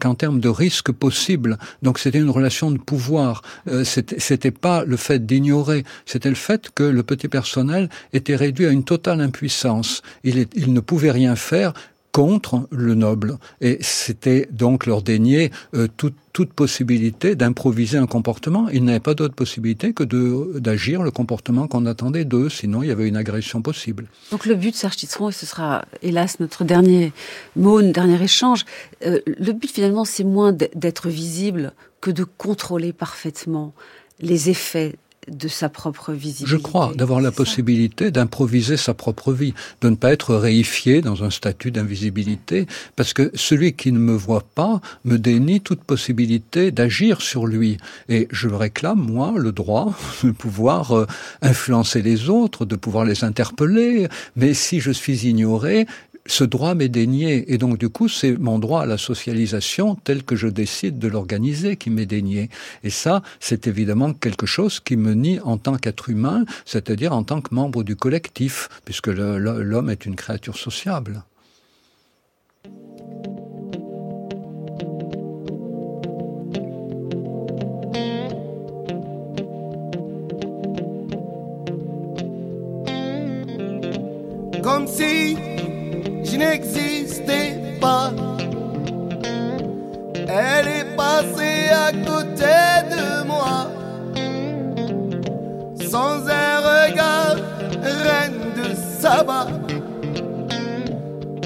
[0.00, 1.58] qu'en termes de risque possible.
[1.82, 3.42] Donc c'était une relation de pouvoir.
[3.68, 8.66] Euh, c'était pas le fait d'ignorer, c'était le fait que le petit personnel était réduit
[8.66, 10.02] à une totale impuissance.
[10.24, 11.72] Il, il ne pouvait rien faire
[12.12, 13.38] contre le noble.
[13.62, 18.68] Et c'était donc leur dénier euh, toute, toute possibilité d'improviser un comportement.
[18.68, 20.04] Ils n'avaient pas d'autre possibilité que
[20.58, 24.06] d'agir le comportement qu'on attendait d'eux, sinon il y avait une agression possible.
[24.30, 27.12] Donc le but, Serge et ce sera hélas notre dernier
[27.56, 28.66] mot, notre dernier échange,
[29.06, 33.72] euh, le but finalement c'est moins d'être visible que de contrôler parfaitement
[34.20, 34.96] les effets
[35.28, 36.50] de sa propre visibilité.
[36.50, 41.22] Je crois, d'avoir la possibilité d'improviser sa propre vie, de ne pas être réifié dans
[41.22, 42.66] un statut d'invisibilité,
[42.96, 47.76] parce que celui qui ne me voit pas me dénie toute possibilité d'agir sur lui.
[48.08, 49.94] Et je réclame, moi, le droit
[50.24, 51.06] de pouvoir euh,
[51.40, 55.86] influencer les autres, de pouvoir les interpeller, mais si je suis ignoré,
[56.26, 57.52] ce droit m'est dénié.
[57.52, 61.08] Et donc, du coup, c'est mon droit à la socialisation tel que je décide de
[61.08, 62.50] l'organiser qui m'est dénié.
[62.84, 67.24] Et ça, c'est évidemment quelque chose qui me nie en tant qu'être humain, c'est-à-dire en
[67.24, 71.22] tant que membre du collectif, puisque l'homme est une créature sociable.
[86.32, 88.10] Je n'existais pas.
[90.14, 92.56] Elle est passée à côté
[92.94, 93.66] de moi,
[95.90, 97.36] sans un regard,
[97.82, 99.48] reine de sabbat.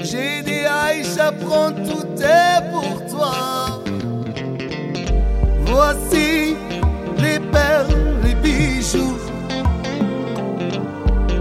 [0.03, 3.82] J'ai dit Aïcha, prends tout est pour toi.
[5.66, 6.55] Voici
[7.18, 9.18] les perles, les bijoux,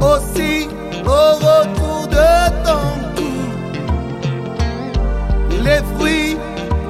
[0.02, 0.68] aussi
[1.06, 3.05] au retour de ton
[5.66, 6.38] les fruits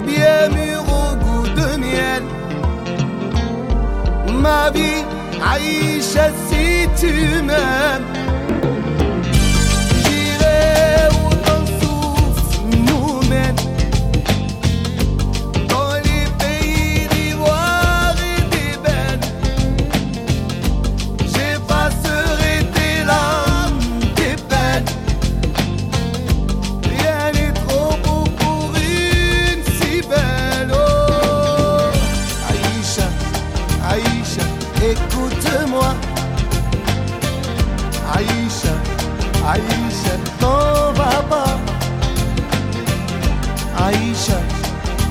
[0.06, 2.24] bien mûrs au goût de miel.
[4.44, 5.04] Ma vie,
[5.54, 8.25] Aïcha, si tu m'aimes.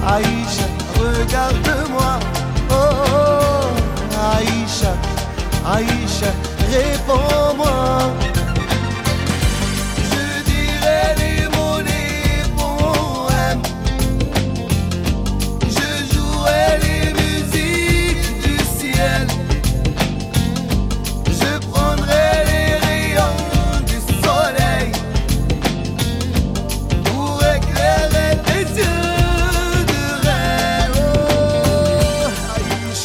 [0.07, 0.67] Aïcha,
[0.99, 2.19] regarde-moi.
[2.71, 3.69] Oh,
[4.37, 4.93] Aïcha,
[5.65, 6.31] Aïcha,
[6.71, 8.34] réponds-moi.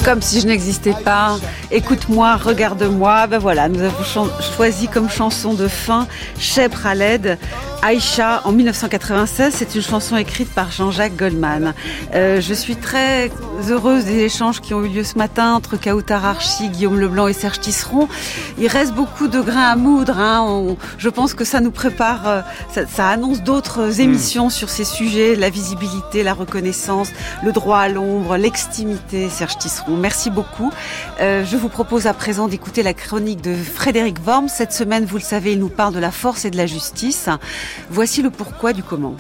[0.10, 1.38] Comme si je n'existais pas.
[1.70, 3.28] Écoute-moi, regarde-moi.
[3.28, 6.08] Ben voilà, nous avons choisi comme chanson de fin
[6.40, 7.38] Cheb Khaled.
[7.82, 11.74] Aïcha en 1996, c'est une chanson écrite par Jean-Jacques Goldman.
[12.14, 13.32] Euh, je suis très
[13.70, 17.34] heureuse des échanges qui ont eu lieu ce matin entre Kautar Archi, Guillaume Leblanc et
[17.34, 18.10] Serge Tisseron.
[18.58, 20.20] Il reste beaucoup de grains à moudre.
[20.20, 20.76] Hein.
[20.98, 22.42] je pense que ça nous prépare, euh,
[22.94, 24.02] ça, annonce d'autres hmm.
[24.02, 27.12] émissions sur ces sujets, la visibilité, la reconnaissance,
[27.44, 29.30] le droit à l'ombre, l'extimité.
[29.30, 30.70] Serge Tisseron, merci beaucoup.
[31.22, 34.50] Euh, je vous propose à présent d'écouter la chronique de Frédéric Worm.
[34.50, 37.30] Cette semaine, vous le savez, il nous parle de la force et de la justice.
[37.90, 39.16] Voici le pourquoi du comment.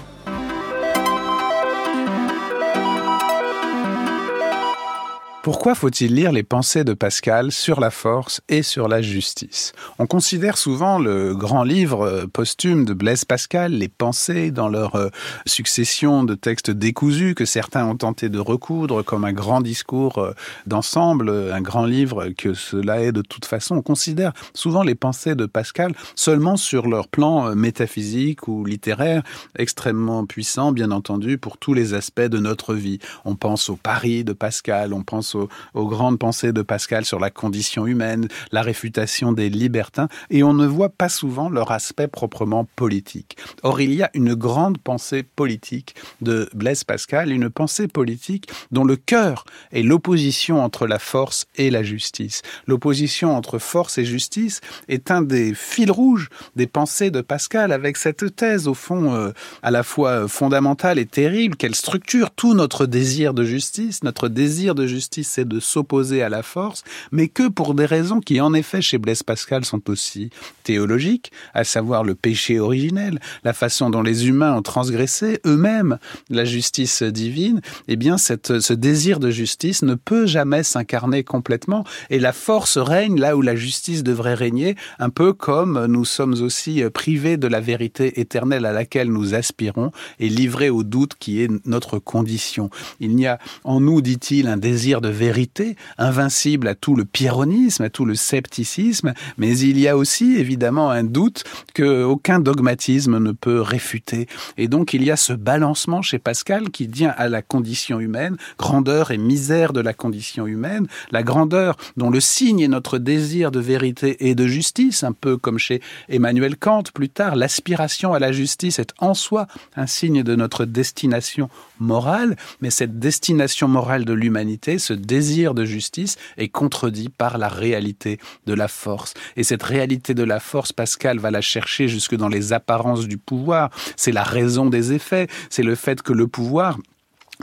[5.41, 9.71] Pourquoi faut-il lire les pensées de Pascal sur la force et sur la justice?
[9.97, 14.95] On considère souvent le grand livre euh, posthume de Blaise Pascal, les pensées, dans leur
[14.95, 15.07] euh,
[15.45, 20.33] succession de textes décousus que certains ont tenté de recoudre comme un grand discours euh,
[20.67, 23.77] d'ensemble, un grand livre que cela est de toute façon.
[23.77, 29.23] On considère souvent les pensées de Pascal seulement sur leur plan métaphysique ou littéraire,
[29.57, 32.99] extrêmement puissant, bien entendu, pour tous les aspects de notre vie.
[33.23, 37.29] On pense au Paris de Pascal, on pense aux, grandes pensées de Pascal sur la
[37.29, 42.67] condition humaine, la réfutation des libertins, et on ne voit pas souvent leur aspect proprement
[42.75, 43.37] politique.
[43.63, 48.83] Or, il y a une grande pensée politique de Blaise Pascal, une pensée politique dont
[48.83, 52.41] le cœur est l'opposition entre la force et la justice.
[52.67, 57.97] L'opposition entre force et justice est un des fils rouges des pensées de Pascal, avec
[57.97, 59.31] cette thèse, au fond, euh,
[59.63, 64.75] à la fois fondamentale et terrible, qu'elle structure tout notre désir de justice, notre désir
[64.75, 68.53] de justice c'est de s'opposer à la force, mais que pour des raisons qui, en
[68.53, 70.29] effet, chez Blaise Pascal sont aussi
[70.63, 75.97] théologiques, à savoir le péché originel, la façon dont les humains ont transgressé eux-mêmes
[76.29, 81.83] la justice divine, eh bien, cette, ce désir de justice ne peut jamais s'incarner complètement,
[82.09, 86.41] et la force règne là où la justice devrait régner, un peu comme nous sommes
[86.41, 91.41] aussi privés de la vérité éternelle à laquelle nous aspirons et livrés au doute qui
[91.41, 92.69] est notre condition.
[92.99, 97.83] Il n'y a en nous, dit-il, un désir de vérité, invincible à tout le pyrrhonisme,
[97.83, 101.43] à tout le scepticisme, mais il y a aussi évidemment un doute
[101.73, 104.27] que aucun dogmatisme ne peut réfuter.
[104.57, 108.37] Et donc il y a ce balancement chez Pascal qui tient à la condition humaine,
[108.57, 113.51] grandeur et misère de la condition humaine, la grandeur dont le signe est notre désir
[113.51, 118.19] de vérité et de justice, un peu comme chez Emmanuel Kant plus tard, l'aspiration à
[118.19, 121.49] la justice est en soi un signe de notre destination
[121.79, 127.47] morale, mais cette destination morale de l'humanité, ce désir de justice est contredit par la
[127.47, 129.13] réalité de la force.
[129.35, 133.17] Et cette réalité de la force, Pascal va la chercher jusque dans les apparences du
[133.17, 133.69] pouvoir.
[133.95, 136.77] C'est la raison des effets, c'est le fait que le pouvoir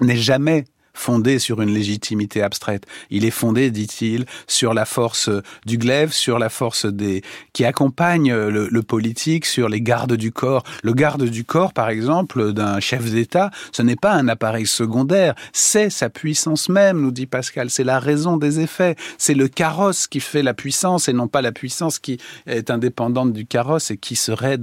[0.01, 0.65] n'est jamais
[0.97, 2.85] fondé sur une légitimité abstraite.
[3.11, 5.31] Il est fondé, dit-il, sur la force
[5.65, 7.23] du glaive, sur la force des
[7.53, 10.65] qui accompagne le, le, politique, sur les gardes du corps.
[10.83, 15.35] Le garde du corps, par exemple, d'un chef d'État, ce n'est pas un appareil secondaire,
[15.53, 17.71] c'est sa puissance même, nous dit Pascal.
[17.71, 18.97] C'est la raison des effets.
[19.19, 23.33] C'est le carrosse qui fait la puissance et non pas la puissance qui est indépendante
[23.33, 24.59] du carrosse et qui serait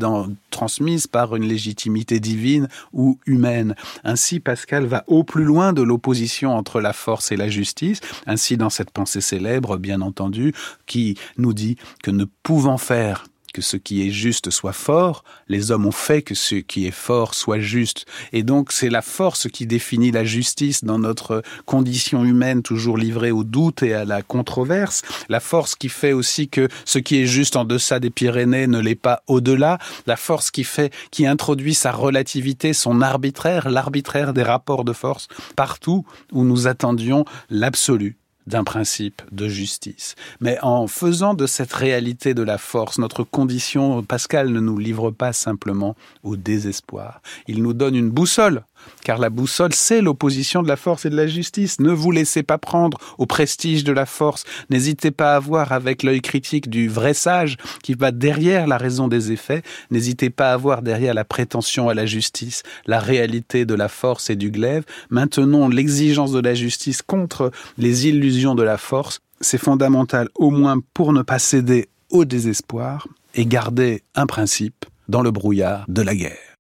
[0.49, 3.75] transmise par une légitimité divine ou humaine.
[4.03, 6.22] Ainsi, Pascal va au plus loin de l'opposition
[6.55, 10.53] entre la force et la justice, ainsi dans cette pensée célèbre, bien entendu,
[10.86, 15.72] qui nous dit que ne pouvant faire que ce qui est juste soit fort, les
[15.72, 18.06] hommes ont fait que ce qui est fort soit juste.
[18.34, 23.32] Et donc c'est la force qui définit la justice dans notre condition humaine toujours livrée
[23.32, 27.28] au doute et à la controverse, la force qui fait aussi que ce qui est
[27.28, 29.78] juste en deçà des Pyrénées ne l'est pas au-delà,
[30.08, 35.28] la force qui fait, qui introduit sa relativité, son arbitraire, l'arbitraire des rapports de force
[35.56, 38.18] partout où nous attendions l'absolu
[38.48, 40.16] d'un principe de justice.
[40.39, 45.12] Mais en faisant de cette réalité de la force notre condition, Pascal ne nous livre
[45.12, 47.22] pas simplement au désespoir.
[47.48, 48.64] Il nous donne une boussole
[49.03, 51.79] car la boussole, c'est l'opposition de la force et de la justice.
[51.79, 54.43] Ne vous laissez pas prendre au prestige de la force.
[54.69, 59.07] N'hésitez pas à voir avec l'œil critique du vrai sage qui va derrière la raison
[59.07, 59.61] des effets.
[59.91, 64.29] N'hésitez pas à voir derrière la prétention à la justice, la réalité de la force
[64.29, 64.84] et du glaive.
[65.09, 69.19] Maintenons l'exigence de la justice contre les illusions de la force.
[69.41, 75.21] C'est fondamental au moins pour ne pas céder au désespoir et garder un principe dans
[75.21, 76.53] le brouillard de la guerre.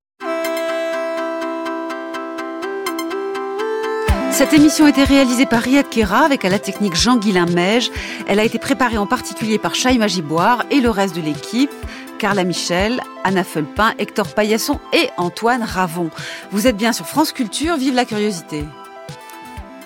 [4.33, 7.91] Cette émission a été réalisée par Riyad Kera avec à la technique Jean-Guilain Meige.
[8.27, 11.69] Elle a été préparée en particulier par Chaïma Giboire et le reste de l'équipe.
[12.17, 16.09] Carla Michel, Anna Fulpin, Hector Paillasson et Antoine Ravon.
[16.49, 18.63] Vous êtes bien sur France Culture, vive la curiosité.